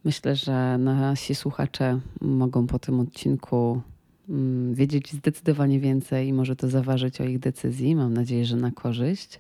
Myślę, 0.04 0.36
że 0.36 0.78
nasi 0.78 1.36
słuchacze 1.36 2.00
mogą 2.22 2.68
po 2.68 2.80
tym 2.80 3.00
odcinku 3.00 3.82
mm, 4.30 4.74
wiedzieć 4.74 5.14
zdecydowanie 5.14 5.80
więcej 5.80 6.28
i 6.28 6.34
może 6.34 6.56
to 6.56 6.70
zaważyć 6.70 7.22
o 7.22 7.24
ich 7.24 7.40
decyzji. 7.40 7.96
Mam 7.96 8.14
nadzieję, 8.14 8.46
że 8.46 8.56
na 8.56 8.72
korzyść. 8.72 9.40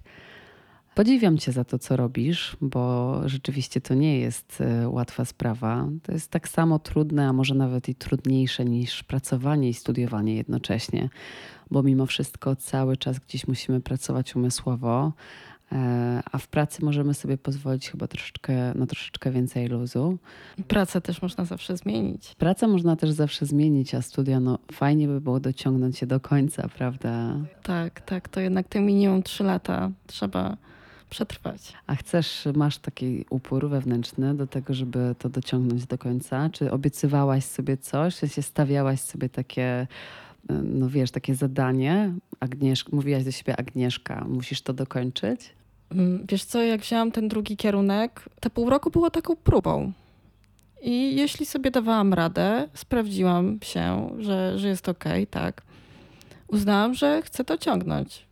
Podziwiam 0.99 1.37
Cię 1.37 1.51
za 1.51 1.63
to, 1.63 1.79
co 1.79 1.95
robisz, 1.95 2.57
bo 2.61 3.21
rzeczywiście 3.25 3.81
to 3.81 3.93
nie 3.93 4.19
jest 4.19 4.61
e, 4.61 4.89
łatwa 4.89 5.25
sprawa. 5.25 5.87
To 6.03 6.11
jest 6.11 6.31
tak 6.31 6.47
samo 6.47 6.79
trudne, 6.79 7.27
a 7.27 7.33
może 7.33 7.55
nawet 7.55 7.89
i 7.89 7.95
trudniejsze 7.95 8.65
niż 8.65 9.03
pracowanie 9.03 9.69
i 9.69 9.73
studiowanie 9.73 10.35
jednocześnie, 10.35 11.09
bo 11.71 11.83
mimo 11.83 12.05
wszystko 12.05 12.55
cały 12.55 12.97
czas 12.97 13.19
gdzieś 13.19 13.47
musimy 13.47 13.81
pracować 13.81 14.35
umysłowo, 14.35 15.13
e, 15.71 16.21
a 16.31 16.37
w 16.37 16.47
pracy 16.47 16.85
możemy 16.85 17.13
sobie 17.13 17.37
pozwolić 17.37 17.89
chyba 17.89 18.07
troszeczkę, 18.07 18.73
na 18.73 18.85
troszeczkę 18.85 19.31
więcej 19.31 19.67
luzu. 19.67 20.17
Pracę 20.67 21.01
też 21.01 21.21
można 21.21 21.45
zawsze 21.45 21.77
zmienić. 21.77 22.35
Pracę 22.37 22.67
można 22.67 22.95
też 22.95 23.11
zawsze 23.11 23.45
zmienić, 23.45 23.95
a 23.95 24.01
studia, 24.01 24.39
no 24.39 24.59
fajnie 24.71 25.07
by 25.07 25.21
było 25.21 25.39
dociągnąć 25.39 26.01
je 26.01 26.07
do 26.07 26.19
końca, 26.19 26.69
prawda? 26.77 27.35
Tak, 27.63 28.01
tak, 28.01 28.29
to 28.29 28.39
jednak 28.39 28.67
te 28.67 28.79
minimum 28.79 29.23
trzy 29.23 29.43
lata 29.43 29.91
trzeba 30.07 30.57
przetrwać. 31.09 31.73
A 31.87 31.95
chcesz, 31.95 32.47
masz 32.55 32.77
taki 32.77 33.25
upór 33.29 33.69
wewnętrzny 33.69 34.35
do 34.35 34.47
tego, 34.47 34.73
żeby 34.73 35.15
to 35.19 35.29
dociągnąć 35.29 35.85
do 35.85 35.97
końca? 35.97 36.49
Czy 36.49 36.71
obiecywałaś 36.71 37.43
sobie 37.43 37.77
coś? 37.77 38.19
Czy 38.19 38.27
się 38.27 38.41
stawiałaś 38.41 38.99
sobie 39.01 39.29
takie, 39.29 39.87
no 40.63 40.89
wiesz, 40.89 41.11
takie 41.11 41.35
zadanie? 41.35 42.13
Agnieszka, 42.39 42.89
mówiłaś 42.93 43.23
do 43.23 43.31
siebie 43.31 43.59
Agnieszka, 43.59 44.25
musisz 44.29 44.61
to 44.61 44.73
dokończyć? 44.73 45.49
Mm, 45.91 46.25
wiesz 46.29 46.43
co, 46.43 46.61
jak 46.63 46.81
wzięłam 46.81 47.11
ten 47.11 47.27
drugi 47.27 47.57
kierunek, 47.57 48.29
te 48.39 48.49
pół 48.49 48.69
roku 48.69 48.91
było 48.91 49.09
taką 49.09 49.35
próbą. 49.35 49.91
I 50.81 51.15
jeśli 51.15 51.45
sobie 51.45 51.71
dawałam 51.71 52.13
radę, 52.13 52.67
sprawdziłam 52.73 53.59
się, 53.61 54.09
że, 54.19 54.59
że 54.59 54.67
jest 54.67 54.89
ok, 54.89 55.03
tak. 55.31 55.61
Uznałam, 56.47 56.93
że 56.93 57.21
chcę 57.21 57.45
to 57.45 57.57
ciągnąć. 57.57 58.28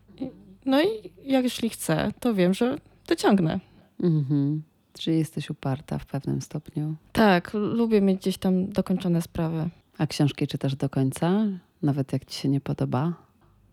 No 0.67 0.81
i 0.81 0.87
jak 1.23 1.43
jeśli 1.43 1.69
chcę, 1.69 2.11
to 2.19 2.33
wiem, 2.33 2.53
że 2.53 2.77
dociągnę. 3.07 3.59
Mhm. 4.03 4.63
Czy 4.93 5.11
jesteś 5.11 5.49
uparta 5.49 5.99
w 5.99 6.05
pewnym 6.05 6.41
stopniu? 6.41 6.95
Tak, 7.11 7.53
lubię 7.53 8.01
mieć 8.01 8.19
gdzieś 8.19 8.37
tam 8.37 8.69
dokończone 8.69 9.21
sprawy. 9.21 9.69
A 9.97 10.07
książki 10.07 10.47
czytasz 10.47 10.75
do 10.75 10.89
końca? 10.89 11.45
Nawet 11.81 12.13
jak 12.13 12.25
ci 12.25 12.39
się 12.39 12.49
nie 12.49 12.61
podoba? 12.61 13.13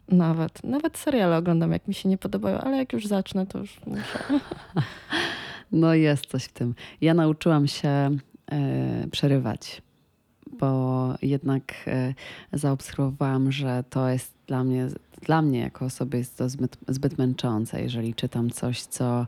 Nawet. 0.08 0.64
Nawet 0.64 0.98
seriale 0.98 1.36
oglądam, 1.36 1.72
jak 1.72 1.88
mi 1.88 1.94
się 1.94 2.08
nie 2.08 2.18
podobają, 2.18 2.58
ale 2.58 2.76
jak 2.76 2.92
już 2.92 3.06
zacznę, 3.06 3.46
to 3.46 3.58
już 3.58 3.80
muszę. 3.86 4.18
No 5.72 5.94
jest 5.94 6.26
coś 6.26 6.44
w 6.44 6.52
tym. 6.52 6.74
Ja 7.00 7.14
nauczyłam 7.14 7.66
się 7.66 8.16
y, 9.04 9.10
przerywać, 9.10 9.82
bo 10.52 11.14
jednak 11.22 11.74
y, 11.86 12.14
zaobserwowałam, 12.52 13.52
że 13.52 13.84
to 13.90 14.08
jest 14.08 14.33
dla 14.46 14.64
mnie 14.64 14.88
dla 15.24 15.42
mnie 15.42 15.58
jako 15.58 15.84
osoby 15.84 16.18
jest 16.18 16.38
to 16.38 16.48
zbyt, 16.48 16.76
zbyt 16.88 17.18
męczące, 17.18 17.82
jeżeli 17.82 18.14
czytam 18.14 18.50
coś, 18.50 18.82
co 18.82 19.26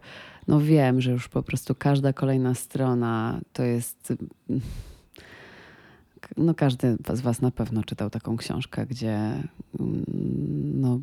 no 0.48 0.60
wiem, 0.60 1.00
że 1.00 1.10
już 1.10 1.28
po 1.28 1.42
prostu 1.42 1.74
każda 1.74 2.12
kolejna 2.12 2.54
strona 2.54 3.40
to 3.52 3.62
jest. 3.62 4.12
No 6.36 6.54
każdy 6.54 6.96
z 7.14 7.20
Was 7.20 7.40
na 7.40 7.50
pewno 7.50 7.84
czytał 7.84 8.10
taką 8.10 8.36
książkę, 8.36 8.86
gdzie 8.86 9.16
mm, 9.80 10.04
no, 10.80 11.00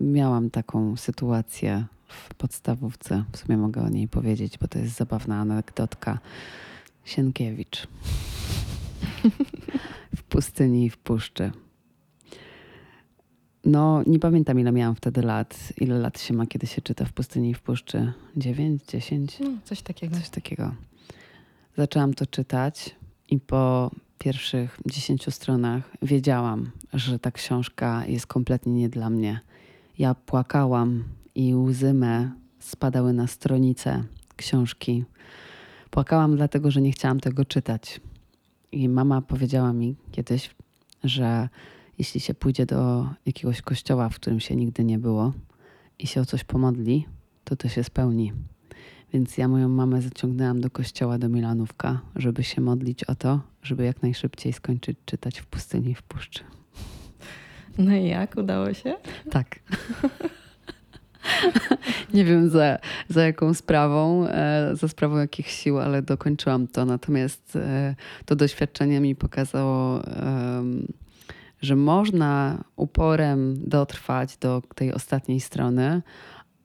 miałam 0.00 0.50
taką 0.50 0.96
sytuację 0.96 1.84
w 2.08 2.34
podstawówce. 2.34 3.24
W 3.32 3.36
sumie 3.36 3.56
mogę 3.56 3.82
o 3.82 3.88
niej 3.88 4.08
powiedzieć, 4.08 4.58
bo 4.58 4.68
to 4.68 4.78
jest 4.78 4.96
zabawna 4.96 5.40
anegdotka. 5.40 6.18
Sienkiewicz. 7.04 7.88
w 10.16 10.22
pustyni 10.22 10.84
i 10.84 10.90
w 10.90 10.98
puszczy. 10.98 11.50
No, 13.64 14.02
nie 14.06 14.18
pamiętam, 14.18 14.60
ile 14.60 14.72
miałam 14.72 14.94
wtedy 14.94 15.22
lat. 15.22 15.72
Ile 15.76 15.98
lat 15.98 16.20
się 16.20 16.34
ma, 16.34 16.46
kiedy 16.46 16.66
się 16.66 16.82
czyta 16.82 17.04
w 17.04 17.12
pustyni 17.12 17.50
i 17.50 17.54
w 17.54 17.60
puszczy? 17.60 18.12
Dziewięć, 18.36 18.82
dziesięć? 18.84 19.38
No, 19.40 19.50
coś 19.64 19.82
takiego. 19.82 20.16
Coś 20.16 20.28
takiego. 20.28 20.74
Zaczęłam 21.76 22.14
to 22.14 22.26
czytać 22.26 22.96
i 23.28 23.40
po 23.40 23.90
pierwszych 24.18 24.80
dziesięciu 24.86 25.30
stronach 25.30 25.90
wiedziałam, 26.02 26.70
że 26.92 27.18
ta 27.18 27.30
książka 27.30 28.06
jest 28.06 28.26
kompletnie 28.26 28.72
nie 28.72 28.88
dla 28.88 29.10
mnie. 29.10 29.40
Ja 29.98 30.14
płakałam 30.14 31.04
i 31.34 31.54
łzy 31.54 31.94
me 31.94 32.30
spadały 32.58 33.12
na 33.12 33.26
stronice 33.26 34.04
książki. 34.36 35.04
Płakałam 35.90 36.36
dlatego, 36.36 36.70
że 36.70 36.80
nie 36.80 36.92
chciałam 36.92 37.20
tego 37.20 37.44
czytać. 37.44 38.00
I 38.72 38.88
mama 38.88 39.22
powiedziała 39.22 39.72
mi 39.72 39.96
kiedyś, 40.12 40.50
że 41.04 41.48
jeśli 42.00 42.20
się 42.20 42.34
pójdzie 42.34 42.66
do 42.66 43.08
jakiegoś 43.26 43.62
kościoła, 43.62 44.08
w 44.08 44.14
którym 44.14 44.40
się 44.40 44.56
nigdy 44.56 44.84
nie 44.84 44.98
było 44.98 45.32
i 45.98 46.06
się 46.06 46.20
o 46.20 46.24
coś 46.24 46.44
pomodli, 46.44 47.06
to 47.44 47.56
to 47.56 47.68
się 47.68 47.84
spełni. 47.84 48.32
Więc 49.12 49.38
ja 49.38 49.48
moją 49.48 49.68
mamę 49.68 50.02
zaciągnęłam 50.02 50.60
do 50.60 50.70
kościoła 50.70 51.18
do 51.18 51.28
Milanówka, 51.28 52.00
żeby 52.16 52.44
się 52.44 52.60
modlić 52.60 53.04
o 53.04 53.14
to, 53.14 53.40
żeby 53.62 53.84
jak 53.84 54.02
najszybciej 54.02 54.52
skończyć 54.52 54.98
czytać 55.04 55.40
w 55.40 55.46
pustyni 55.46 55.90
i 55.90 55.94
w 55.94 56.02
puszczy. 56.02 56.40
No 57.78 57.94
i 57.96 58.08
jak? 58.08 58.36
Udało 58.36 58.74
się? 58.74 58.94
Tak. 59.30 59.60
Nie 62.14 62.24
wiem 62.24 62.48
za, 62.48 62.78
za 63.08 63.26
jaką 63.26 63.54
sprawą, 63.54 64.26
e, 64.26 64.70
za 64.72 64.88
sprawą 64.88 65.16
jakich 65.16 65.48
sił, 65.48 65.78
ale 65.78 66.02
dokończyłam 66.02 66.66
to. 66.66 66.84
Natomiast 66.84 67.56
e, 67.56 67.94
to 68.24 68.36
doświadczenie 68.36 69.00
mi 69.00 69.16
pokazało, 69.16 70.02
że 71.60 71.76
można 71.76 72.64
uporem 72.76 73.68
dotrwać 73.68 74.36
do 74.36 74.62
tej 74.74 74.92
ostatniej 74.92 75.40
strony, 75.40 76.02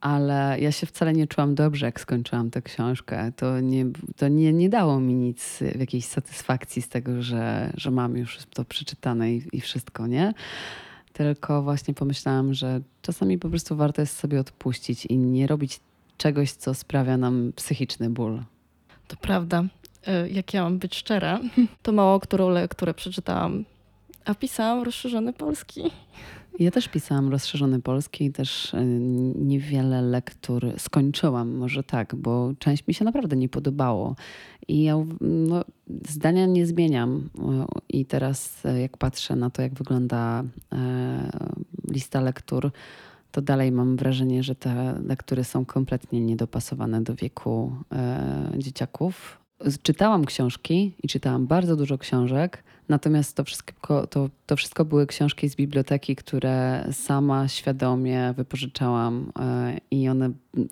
ale 0.02 0.58
ja 0.60 0.72
się 0.72 0.88
wcale 0.88 1.14
nie 1.14 1.28
czułam 1.28 1.56
dobrze, 1.56 1.86
jak 1.86 2.00
skończyłam 2.00 2.52
tę 2.52 2.62
książkę. 2.62 3.32
To 3.36 3.60
nie, 3.60 3.86
to 4.16 4.28
nie, 4.28 4.54
nie 4.54 4.70
dało 4.70 5.00
mi 5.00 5.14
nic, 5.14 5.60
jakiejś 5.80 6.06
satysfakcji 6.06 6.82
z 6.82 6.90
tego, 6.90 7.22
że, 7.22 7.74
że 7.78 7.92
mam 7.92 8.18
już 8.18 8.38
to 8.54 8.66
przeczytane 8.66 9.34
i, 9.34 9.44
i 9.52 9.62
wszystko, 9.62 10.08
nie? 10.08 10.34
Tylko 11.14 11.64
właśnie 11.64 11.94
pomyślałam, 11.94 12.54
że 12.54 12.82
czasami 13.02 13.38
po 13.38 13.50
prostu 13.50 13.76
warto 13.76 14.02
jest 14.02 14.18
sobie 14.18 14.40
odpuścić 14.40 15.06
i 15.06 15.18
nie 15.18 15.48
robić 15.48 15.80
czegoś, 16.18 16.52
co 16.52 16.74
sprawia 16.74 17.18
nam 17.18 17.52
psychiczny 17.56 18.10
ból. 18.10 18.44
To 19.08 19.16
prawda. 19.16 19.64
E, 20.08 20.30
jak 20.30 20.54
ja 20.54 20.64
mam 20.64 20.78
być 20.78 20.96
szczera, 20.96 21.40
to 21.84 21.92
mało 21.92 22.20
którą 22.20 22.50
lekturę 22.50 22.94
przeczytałam, 22.94 23.66
a 24.26 24.36
pisałam 24.36 24.84
rozszerzony 24.84 25.34
polski. 25.34 25.82
Ja 26.60 26.72
też 26.72 26.88
pisałam 26.88 27.32
rozszerzony 27.32 27.82
polski 27.82 28.26
i 28.26 28.32
też 28.32 28.74
e, 28.74 28.86
niewiele 29.36 30.02
lektur 30.02 30.74
skończyłam, 30.78 31.52
może 31.56 31.84
tak, 31.84 32.16
bo 32.16 32.54
część 32.60 32.88
mi 32.88 32.94
się 32.94 33.06
naprawdę 33.06 33.36
nie 33.36 33.50
podobało. 33.50 34.16
I 34.68 34.84
ja 34.84 34.96
no, 35.22 35.66
zdania 36.10 36.46
nie 36.46 36.66
zmieniam. 36.66 37.30
I 37.90 38.06
teraz, 38.06 38.66
e, 38.66 38.82
jak 38.82 38.98
patrzę 38.98 39.36
na 39.36 39.50
to, 39.50 39.62
jak 39.62 39.74
wygląda 39.74 40.44
e, 40.74 41.32
lista 41.92 42.22
lektur, 42.22 42.72
to 43.32 43.42
dalej 43.42 43.72
mam 43.72 43.98
wrażenie, 43.98 44.44
że 44.44 44.56
te 44.56 45.00
lektury 45.06 45.44
są 45.44 45.66
kompletnie 45.66 46.22
niedopasowane 46.22 47.02
do 47.02 47.16
wieku 47.16 47.76
dzieciaków. 48.58 49.45
Czytałam 49.84 50.26
książki 50.26 50.94
i 51.04 51.08
czytałam 51.08 51.48
bardzo 51.48 51.76
dużo 51.76 51.98
książek, 51.98 52.64
natomiast 52.90 53.36
to 53.36 53.44
wszystko, 53.44 54.08
to, 54.08 54.30
to 54.46 54.56
wszystko 54.56 54.86
były 54.86 55.08
książki 55.08 55.50
z 55.50 55.56
biblioteki, 55.56 56.16
które 56.16 56.88
sama 56.92 57.48
świadomie 57.48 58.34
wypożyczałam 58.38 59.32
e, 59.40 59.78
i 59.92 60.10
one 60.10 60.30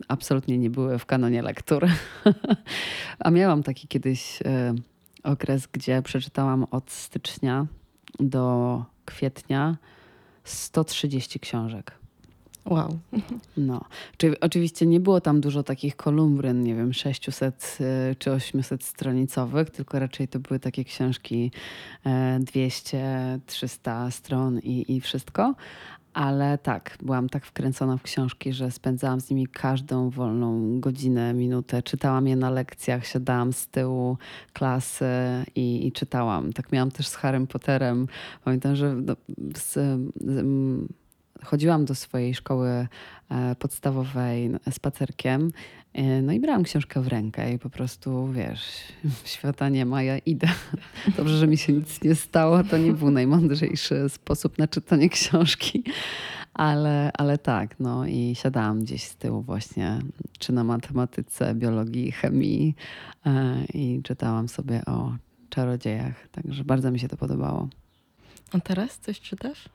absolutnie 0.08 0.58
nie 0.58 0.70
były 0.70 1.00
w 1.00 1.06
kanonie 1.06 1.42
lektur. 1.42 1.88
A 3.20 3.32
miałam 3.32 3.64
taki 3.64 3.88
kiedyś 3.88 4.40
e, 4.46 4.74
okres, 5.24 5.68
gdzie 5.72 6.02
przeczytałam 6.02 6.66
od 6.72 6.92
stycznia 6.92 7.66
do 8.20 8.86
kwietnia 9.06 9.78
130 10.44 11.40
książek. 11.40 12.03
Wow. 12.66 13.00
No, 13.58 13.82
oczywiście 14.42 14.86
nie 14.86 15.00
było 15.00 15.22
tam 15.22 15.42
dużo 15.42 15.64
takich 15.64 15.96
kolumbryn, 15.96 16.64
nie 16.64 16.76
wiem, 16.76 16.94
600 16.94 17.78
y, 18.12 18.16
czy 18.16 18.32
800 18.32 18.84
stronicowych, 18.84 19.70
tylko 19.70 20.00
raczej 20.00 20.28
to 20.28 20.40
były 20.40 20.60
takie 20.60 20.84
książki 20.84 21.52
200, 22.40 22.98
e, 22.98 23.40
300 23.46 24.12
stron 24.12 24.60
i, 24.60 24.96
i 24.96 25.02
wszystko. 25.02 25.56
Ale 26.14 26.58
tak, 26.58 26.98
byłam 27.02 27.30
tak 27.30 27.46
wkręcona 27.46 27.98
w 27.98 28.02
książki, 28.02 28.54
że 28.54 28.72
spędzałam 28.72 29.22
z 29.22 29.30
nimi 29.30 29.48
każdą 29.48 30.10
wolną 30.10 30.80
godzinę, 30.80 31.34
minutę. 31.34 31.84
Czytałam 31.84 32.28
je 32.28 32.36
na 32.36 32.50
lekcjach, 32.50 33.06
siadałam 33.08 33.54
z 33.54 33.68
tyłu 33.68 34.18
klasy 34.54 35.06
i, 35.56 35.88
i 35.88 35.92
czytałam. 35.92 36.54
Tak 36.54 36.72
miałam 36.72 36.92
też 36.92 37.08
z 37.08 37.16
Harrym 37.16 37.48
Potterem. 37.48 38.08
Pamiętam, 38.44 38.76
że 38.76 38.96
no, 38.96 39.16
z, 39.56 39.74
z, 40.22 40.46
chodziłam 41.46 41.86
do 41.86 41.96
swojej 41.96 42.34
szkoły 42.36 42.88
e, 43.30 43.56
podstawowej 43.56 44.52
spacerkiem, 44.72 45.52
e, 45.94 46.22
no 46.22 46.34
i 46.34 46.40
brałam 46.40 46.64
książkę 46.64 47.02
w 47.02 47.08
rękę 47.08 47.54
i 47.54 47.60
po 47.60 47.70
prostu, 47.70 48.28
wiesz, 48.28 48.62
świata 49.26 49.70
nie 49.70 49.86
ma, 49.86 50.04
ja 50.04 50.18
idę. 50.18 50.48
Dobrze, 51.18 51.38
że 51.38 51.48
mi 51.48 51.58
się 51.58 51.74
nic 51.74 52.04
nie 52.04 52.16
stało, 52.16 52.64
to 52.64 52.78
nie 52.78 52.94
był 52.94 53.12
najmądrzejszy 53.12 54.10
sposób 54.10 54.58
na 54.58 54.68
czytanie 54.68 55.10
książki, 55.10 55.84
ale, 56.54 57.12
ale 57.14 57.38
tak, 57.38 57.80
no 57.80 58.06
i 58.06 58.36
siadałam 58.36 58.84
gdzieś 58.84 59.04
z 59.04 59.16
tyłu 59.16 59.42
właśnie, 59.42 60.00
czy 60.40 60.54
na 60.54 60.64
matematyce, 60.64 61.56
biologii, 61.56 62.12
chemii 62.12 62.76
e, 63.26 63.66
i 63.74 64.02
czytałam 64.04 64.48
sobie 64.48 64.86
o 64.86 65.16
czarodziejach, 65.50 66.28
także 66.32 66.64
bardzo 66.64 66.92
mi 66.92 67.00
się 67.00 67.08
to 67.08 67.18
podobało. 67.18 67.68
A 68.54 68.60
teraz 68.60 69.00
coś 69.00 69.22
czytasz? 69.22 69.70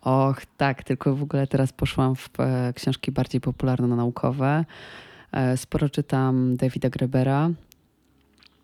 Och, 0.00 0.46
tak, 0.56 0.84
tylko 0.84 1.16
w 1.16 1.22
ogóle 1.22 1.46
teraz 1.46 1.72
poszłam 1.72 2.16
w 2.16 2.30
e, 2.38 2.72
książki 2.72 3.12
bardziej 3.12 3.40
popularno-naukowe. 3.40 4.64
E, 5.32 5.56
sporo 5.56 5.88
czytam 5.88 6.56
Davida 6.56 6.90
Grebera, 6.90 7.50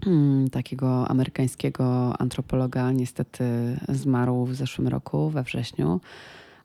mm, 0.07 0.51
takiego 0.51 1.09
amerykańskiego 1.09 2.15
antropologa. 2.19 2.93
Niestety 2.93 3.45
zmarł 3.89 4.45
w 4.47 4.55
zeszłym 4.55 4.89
roku, 4.89 5.31
we 5.31 5.43
wrześniu, 5.43 6.01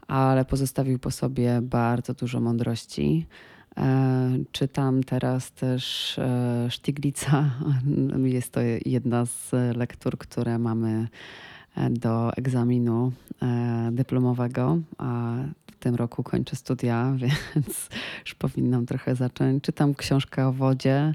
ale 0.07 0.45
pozostawił 0.45 0.99
po 0.99 1.11
sobie 1.11 1.59
bardzo 1.61 2.13
dużo 2.13 2.39
mądrości. 2.39 3.25
E, 3.77 4.37
czytam 4.51 5.03
teraz 5.03 5.51
też 5.51 6.19
Stiglitza. 6.69 7.49
Jest 8.23 8.51
to 8.51 8.59
jedna 8.85 9.25
z 9.25 9.51
lektur, 9.77 10.17
które 10.17 10.59
mamy 10.59 11.07
do 11.89 12.33
egzaminu 12.33 13.11
e, 13.41 13.89
dyplomowego, 13.91 14.77
a 14.97 15.35
w 15.71 15.79
tym 15.79 15.95
roku 15.95 16.23
kończę 16.23 16.55
studia, 16.55 17.13
więc 17.21 17.89
już 18.25 18.35
powinnam 18.35 18.85
trochę 18.85 19.15
zacząć. 19.15 19.63
Czytam 19.63 19.95
książkę 19.95 20.47
o 20.47 20.53
wodzie, 20.53 21.13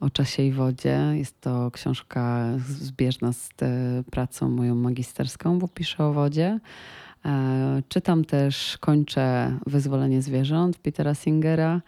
o 0.00 0.10
czasie 0.10 0.42
i 0.42 0.52
wodzie. 0.52 1.00
Jest 1.12 1.40
to 1.40 1.70
książka 1.70 2.44
zbieżna 2.68 3.32
z 3.32 3.50
pracą 4.10 4.48
moją 4.48 4.74
magisterską, 4.74 5.58
bo 5.58 5.68
piszę 5.68 6.04
o 6.04 6.12
wodzie. 6.12 6.60
E, 7.24 7.82
czytam 7.88 8.24
też, 8.24 8.78
kończę 8.80 9.52
Wyzwolenie 9.66 10.22
zwierząt 10.22 10.78
Petera 10.78 11.14
Singera. 11.14 11.80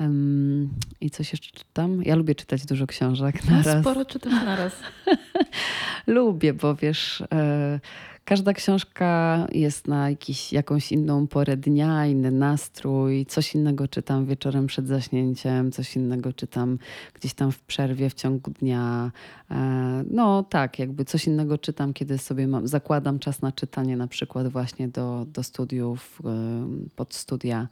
Um, 0.00 0.68
I 1.00 1.10
coś 1.10 1.32
jeszcze 1.32 1.58
czytam? 1.58 2.02
Ja 2.02 2.16
lubię 2.16 2.34
czytać 2.34 2.66
dużo 2.66 2.86
książek 2.86 3.44
na 3.44 3.62
raz. 3.62 3.80
Sporo 3.80 4.04
czytam 4.04 4.32
na 4.32 4.56
raz. 4.56 4.72
lubię, 6.06 6.54
bo 6.54 6.74
wiesz, 6.74 7.22
e, 7.32 7.80
każda 8.24 8.52
książka 8.52 9.46
jest 9.52 9.88
na 9.88 10.10
jakiś, 10.10 10.52
jakąś 10.52 10.92
inną 10.92 11.26
porę 11.26 11.56
dnia, 11.56 12.06
inny 12.06 12.30
nastrój. 12.30 13.26
Coś 13.26 13.54
innego 13.54 13.88
czytam 13.88 14.26
wieczorem 14.26 14.66
przed 14.66 14.88
zaśnięciem, 14.88 15.72
coś 15.72 15.96
innego 15.96 16.32
czytam 16.32 16.78
gdzieś 17.14 17.34
tam 17.34 17.52
w 17.52 17.60
przerwie 17.60 18.10
w 18.10 18.14
ciągu 18.14 18.50
dnia. 18.50 19.10
E, 19.50 20.04
no 20.10 20.42
tak, 20.42 20.78
jakby 20.78 21.04
coś 21.04 21.26
innego 21.26 21.58
czytam, 21.58 21.92
kiedy 21.92 22.18
sobie 22.18 22.48
mam, 22.48 22.68
zakładam 22.68 23.18
czas 23.18 23.42
na 23.42 23.52
czytanie, 23.52 23.96
na 23.96 24.06
przykład 24.06 24.48
właśnie 24.48 24.88
do, 24.88 25.26
do 25.28 25.42
studiów, 25.42 26.18
e, 26.24 26.66
pod 26.96 27.14
studia. 27.14 27.68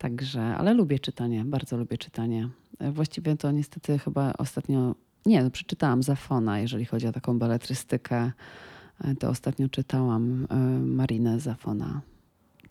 Także, 0.00 0.42
ale 0.42 0.74
lubię 0.74 0.98
czytanie, 0.98 1.44
bardzo 1.44 1.76
lubię 1.76 1.98
czytanie. 1.98 2.48
E, 2.78 2.92
właściwie 2.92 3.36
to 3.36 3.50
niestety 3.50 3.98
chyba 3.98 4.32
ostatnio, 4.32 4.94
nie, 5.26 5.42
no, 5.42 5.50
przeczytałam 5.50 6.02
Zafona, 6.02 6.60
jeżeli 6.60 6.84
chodzi 6.84 7.06
o 7.06 7.12
taką 7.12 7.38
beletrystykę. 7.38 8.32
E, 9.04 9.14
to 9.14 9.28
ostatnio 9.28 9.68
czytałam 9.68 10.46
e, 10.50 10.56
Marinę 10.80 11.40
Zafona. 11.40 12.00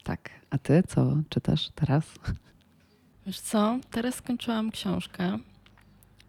Tak. 0.03 0.29
A 0.49 0.57
ty 0.57 0.83
co 0.87 1.17
czytasz 1.29 1.69
teraz? 1.75 2.05
Wiesz 3.25 3.39
co, 3.39 3.79
teraz 3.91 4.15
skończyłam 4.15 4.71
książkę. 4.71 5.37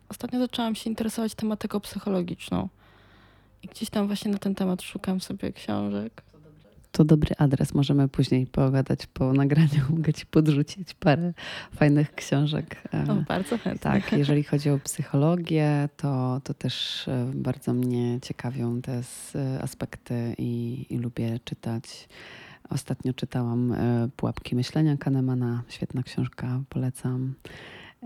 Ostatnio 0.09 0.39
zaczęłam 0.39 0.75
się 0.75 0.91
interesować 0.91 1.35
tematyką 1.35 1.81
psychologiczną. 1.81 2.69
I 3.63 3.69
gdzieś 3.69 3.91
tam 3.91 4.07
właśnie 4.07 4.31
na 4.31 4.39
ten 4.39 4.55
temat 4.55 4.83
szukam 4.83 5.21
sobie 5.21 5.53
książek 5.53 6.23
to 7.01 7.05
dobry 7.05 7.35
adres. 7.39 7.75
Możemy 7.75 8.09
później 8.09 8.47
pogadać 8.47 9.07
po 9.07 9.33
nagraniu. 9.33 9.83
Mogę 9.97 10.13
ci 10.13 10.27
podrzucić 10.27 10.95
parę 10.95 11.33
fajnych 11.75 12.15
książek. 12.15 12.83
O, 13.09 13.15
bardzo 13.15 13.59
chętnie. 13.59 13.81
Tak, 13.81 14.13
jeżeli 14.23 14.45
chodzi 14.45 14.71
o 14.71 14.79
psychologię, 14.79 15.89
to, 15.97 16.41
to 16.45 16.55
też 16.55 17.09
e, 17.09 17.31
bardzo 17.35 17.73
mnie 17.73 18.21
ciekawią 18.23 18.83
te 18.83 19.03
aspekty 19.63 20.35
i, 20.39 20.87
i 20.91 20.99
lubię 20.99 21.41
czytać. 21.45 22.09
Ostatnio 22.71 23.15
czytałam 23.15 23.73
e, 23.73 24.09
Pułapki 24.17 24.57
myślenia 24.57 24.97
Kahnemana. 24.97 25.63
Świetna 25.69 26.03
książka, 26.03 26.61
polecam. 26.69 27.35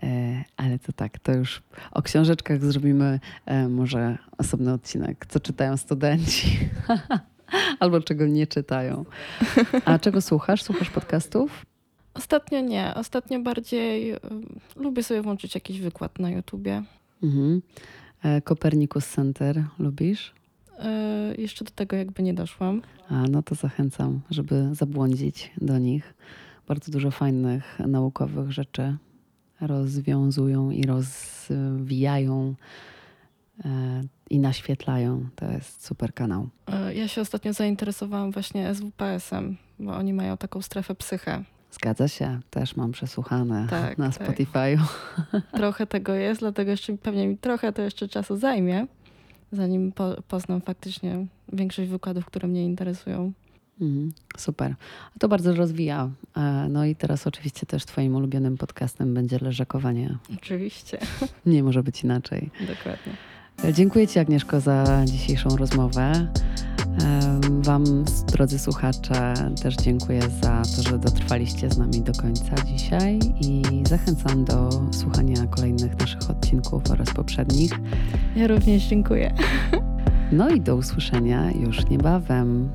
E, 0.02 0.44
ale 0.56 0.78
to 0.78 0.92
tak, 0.92 1.18
to 1.18 1.32
już 1.32 1.62
o 1.92 2.02
książeczkach 2.02 2.64
zrobimy 2.64 3.20
może 3.68 4.18
osobny 4.38 4.72
odcinek. 4.72 5.26
Co 5.28 5.40
czytają 5.40 5.76
studenci? 5.76 6.58
Albo 7.80 8.00
czego 8.00 8.26
nie 8.26 8.46
czytają. 8.46 9.04
A 9.84 9.98
czego 9.98 10.20
słuchasz? 10.20 10.62
Słuchasz 10.62 10.90
podcastów? 10.90 11.66
Ostatnio 12.14 12.60
nie. 12.60 12.94
Ostatnio 12.94 13.40
bardziej 13.40 14.12
y, 14.12 14.18
lubię 14.76 15.02
sobie 15.02 15.22
włączyć 15.22 15.54
jakiś 15.54 15.80
wykład 15.80 16.18
na 16.18 16.30
YouTubie. 16.30 16.82
Mhm. 17.22 17.62
E, 18.22 18.42
Copernicus 18.42 19.06
Center 19.06 19.64
lubisz? 19.78 20.34
Y, 21.38 21.40
jeszcze 21.40 21.64
do 21.64 21.70
tego 21.70 21.96
jakby 21.96 22.22
nie 22.22 22.34
doszłam. 22.34 22.82
A, 23.08 23.22
no 23.30 23.42
to 23.42 23.54
zachęcam, 23.54 24.20
żeby 24.30 24.68
zabłądzić 24.72 25.52
do 25.60 25.78
nich. 25.78 26.14
Bardzo 26.68 26.92
dużo 26.92 27.10
fajnych 27.10 27.78
naukowych 27.78 28.52
rzeczy 28.52 28.96
rozwiązują 29.60 30.70
i 30.70 30.82
rozwijają 30.82 32.48
e, 32.48 32.54
i 34.30 34.38
naświetlają. 34.38 35.28
To 35.36 35.50
jest 35.50 35.86
super 35.86 36.14
kanał. 36.14 36.48
Y, 36.90 36.94
ja 36.94 37.08
się 37.08 37.20
ostatnio 37.20 37.52
zainteresowałam 37.52 38.30
właśnie 38.30 38.74
SWPS-em, 38.74 39.56
bo 39.78 39.96
oni 39.96 40.12
mają 40.12 40.36
taką 40.36 40.62
strefę 40.62 40.94
psychę. 40.94 41.44
Zgadza 41.70 42.08
się, 42.08 42.40
też 42.50 42.76
mam 42.76 42.92
przesłuchane 42.92 43.66
Tak, 43.70 43.98
na 43.98 44.10
tak. 44.10 44.28
Spotify'u. 44.28 44.78
Trochę 45.56 45.86
tego 45.86 46.14
jest, 46.14 46.40
dlatego 46.40 46.70
jeszcze 46.70 46.96
pewnie 46.96 47.26
mi 47.28 47.38
trochę 47.38 47.72
to 47.72 47.82
jeszcze 47.82 48.08
czasu 48.08 48.36
zajmie, 48.36 48.86
zanim 49.52 49.92
po, 49.92 50.22
poznam 50.28 50.60
faktycznie 50.60 51.26
większość 51.52 51.90
wykładów, 51.90 52.26
które 52.26 52.48
mnie 52.48 52.64
interesują. 52.64 53.32
Mhm, 53.80 54.12
super. 54.36 54.74
A 55.16 55.18
To 55.18 55.28
bardzo 55.28 55.54
rozwija. 55.54 56.10
E, 56.36 56.66
No 56.70 56.84
i 56.84 56.96
teraz 56.96 57.26
oczywiście 57.26 57.66
też 57.66 57.84
twoim 57.84 58.14
ulubionym 58.16 58.56
podcastem 58.56 59.14
będzie 59.14 59.38
leżakowanie. 59.38 60.18
Oczywiście, 60.36 60.98
Nie 61.46 61.62
może 61.62 61.82
być 61.82 62.04
inaczej. 62.04 62.50
dokładnie. 62.60 63.12
E, 63.62 63.72
Dziękuję 63.72 64.08
Ci, 64.08 64.18
Agnieszko, 64.18 64.60
za 64.60 65.02
dzisiejszą 65.04 65.48
rozmowę. 65.56 66.26
Wam, 67.62 67.84
drodzy 68.26 68.58
słuchacze, 68.58 69.34
też 69.62 69.76
dziękuję 69.76 70.20
za 70.42 70.62
to, 70.76 70.90
że 70.90 70.98
dotrwaliście 70.98 71.70
z 71.70 71.78
nami 71.78 72.02
do 72.02 72.12
końca 72.12 72.54
dzisiaj 72.64 73.18
i 73.40 73.62
zachęcam 73.88 74.44
do 74.44 74.70
słuchania 74.90 75.46
kolejnych 75.46 75.98
naszych 75.98 76.30
odcinków 76.30 76.82
oraz 76.90 77.10
poprzednich. 77.14 77.72
Ja 78.36 78.46
również 78.46 78.82
dziękuję. 78.82 79.34
No 80.32 80.50
i 80.50 80.60
do 80.60 80.76
usłyszenia 80.76 81.50
już 81.50 81.86
niebawem. 81.86 82.70